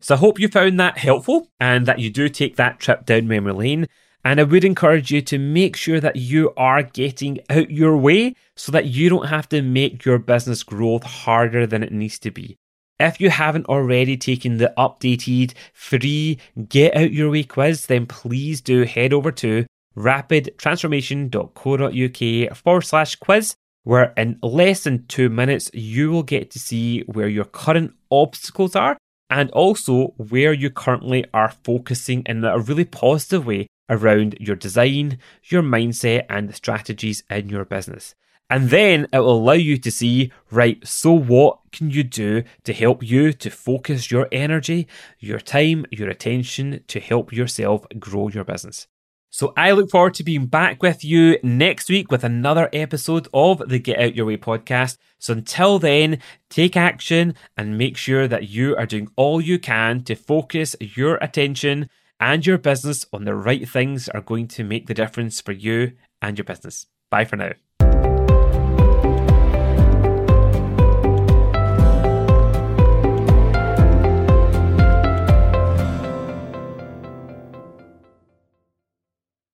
So 0.00 0.14
I 0.14 0.18
hope 0.18 0.38
you 0.38 0.48
found 0.48 0.78
that 0.80 0.98
helpful 0.98 1.48
and 1.60 1.86
that 1.86 1.98
you 1.98 2.10
do 2.10 2.28
take 2.28 2.56
that 2.56 2.78
trip 2.78 3.06
down 3.06 3.28
memory 3.28 3.52
lane. 3.52 3.86
And 4.24 4.40
I 4.40 4.44
would 4.44 4.64
encourage 4.64 5.10
you 5.10 5.20
to 5.22 5.38
make 5.38 5.76
sure 5.76 6.00
that 6.00 6.16
you 6.16 6.52
are 6.56 6.82
getting 6.82 7.40
out 7.50 7.70
your 7.70 7.96
way 7.96 8.36
so 8.56 8.72
that 8.72 8.86
you 8.86 9.10
don't 9.10 9.28
have 9.28 9.48
to 9.50 9.60
make 9.60 10.04
your 10.04 10.18
business 10.18 10.62
growth 10.62 11.02
harder 11.02 11.66
than 11.66 11.82
it 11.82 11.92
needs 11.92 12.18
to 12.20 12.30
be. 12.30 12.56
If 13.00 13.20
you 13.20 13.30
haven't 13.30 13.66
already 13.66 14.16
taken 14.16 14.58
the 14.58 14.72
updated 14.78 15.54
free 15.72 16.38
Get 16.68 16.96
Out 16.96 17.10
Your 17.12 17.30
Way 17.30 17.42
quiz, 17.42 17.86
then 17.86 18.06
please 18.06 18.60
do 18.60 18.84
head 18.84 19.12
over 19.12 19.32
to 19.32 19.66
rapidtransformation.co.uk 19.96 22.56
forward 22.56 22.82
slash 22.82 23.16
quiz, 23.16 23.56
where 23.82 24.12
in 24.16 24.38
less 24.42 24.84
than 24.84 25.06
two 25.06 25.28
minutes 25.28 25.72
you 25.74 26.12
will 26.12 26.22
get 26.22 26.52
to 26.52 26.60
see 26.60 27.00
where 27.02 27.28
your 27.28 27.46
current 27.46 27.94
obstacles 28.10 28.76
are 28.76 28.96
and 29.28 29.50
also 29.50 30.14
where 30.16 30.52
you 30.52 30.70
currently 30.70 31.26
are 31.34 31.52
focusing 31.64 32.22
in 32.26 32.44
a 32.44 32.60
really 32.60 32.84
positive 32.84 33.44
way 33.44 33.66
around 33.88 34.36
your 34.38 34.56
design, 34.56 35.18
your 35.44 35.62
mindset, 35.62 36.26
and 36.28 36.48
the 36.48 36.52
strategies 36.52 37.24
in 37.28 37.48
your 37.48 37.64
business. 37.64 38.14
And 38.50 38.70
then 38.70 39.08
it 39.12 39.18
will 39.18 39.38
allow 39.38 39.54
you 39.54 39.78
to 39.78 39.90
see, 39.90 40.30
right, 40.50 40.86
so 40.86 41.12
what 41.12 41.58
can 41.72 41.90
you 41.90 42.04
do 42.04 42.44
to 42.64 42.72
help 42.72 43.02
you 43.02 43.32
to 43.32 43.50
focus 43.50 44.10
your 44.10 44.28
energy, 44.30 44.86
your 45.18 45.40
time, 45.40 45.86
your 45.90 46.08
attention 46.08 46.84
to 46.88 47.00
help 47.00 47.32
yourself 47.32 47.86
grow 47.98 48.28
your 48.28 48.44
business. 48.44 48.86
So 49.30 49.52
I 49.56 49.72
look 49.72 49.90
forward 49.90 50.14
to 50.14 50.22
being 50.22 50.46
back 50.46 50.80
with 50.80 51.04
you 51.04 51.38
next 51.42 51.88
week 51.88 52.12
with 52.12 52.22
another 52.22 52.68
episode 52.72 53.26
of 53.34 53.68
the 53.68 53.80
Get 53.80 53.98
Out 53.98 54.14
Your 54.14 54.26
Way 54.26 54.36
podcast. 54.36 54.96
So 55.18 55.32
until 55.32 55.80
then, 55.80 56.20
take 56.50 56.76
action 56.76 57.34
and 57.56 57.76
make 57.76 57.96
sure 57.96 58.28
that 58.28 58.48
you 58.48 58.76
are 58.76 58.86
doing 58.86 59.08
all 59.16 59.40
you 59.40 59.58
can 59.58 60.04
to 60.04 60.14
focus 60.14 60.76
your 60.78 61.16
attention 61.16 61.88
and 62.20 62.46
your 62.46 62.58
business 62.58 63.06
on 63.12 63.24
the 63.24 63.34
right 63.34 63.68
things 63.68 64.08
are 64.08 64.20
going 64.20 64.46
to 64.48 64.62
make 64.62 64.86
the 64.86 64.94
difference 64.94 65.40
for 65.40 65.50
you 65.50 65.94
and 66.22 66.38
your 66.38 66.44
business. 66.44 66.86
Bye 67.10 67.24
for 67.24 67.34
now. 67.34 67.54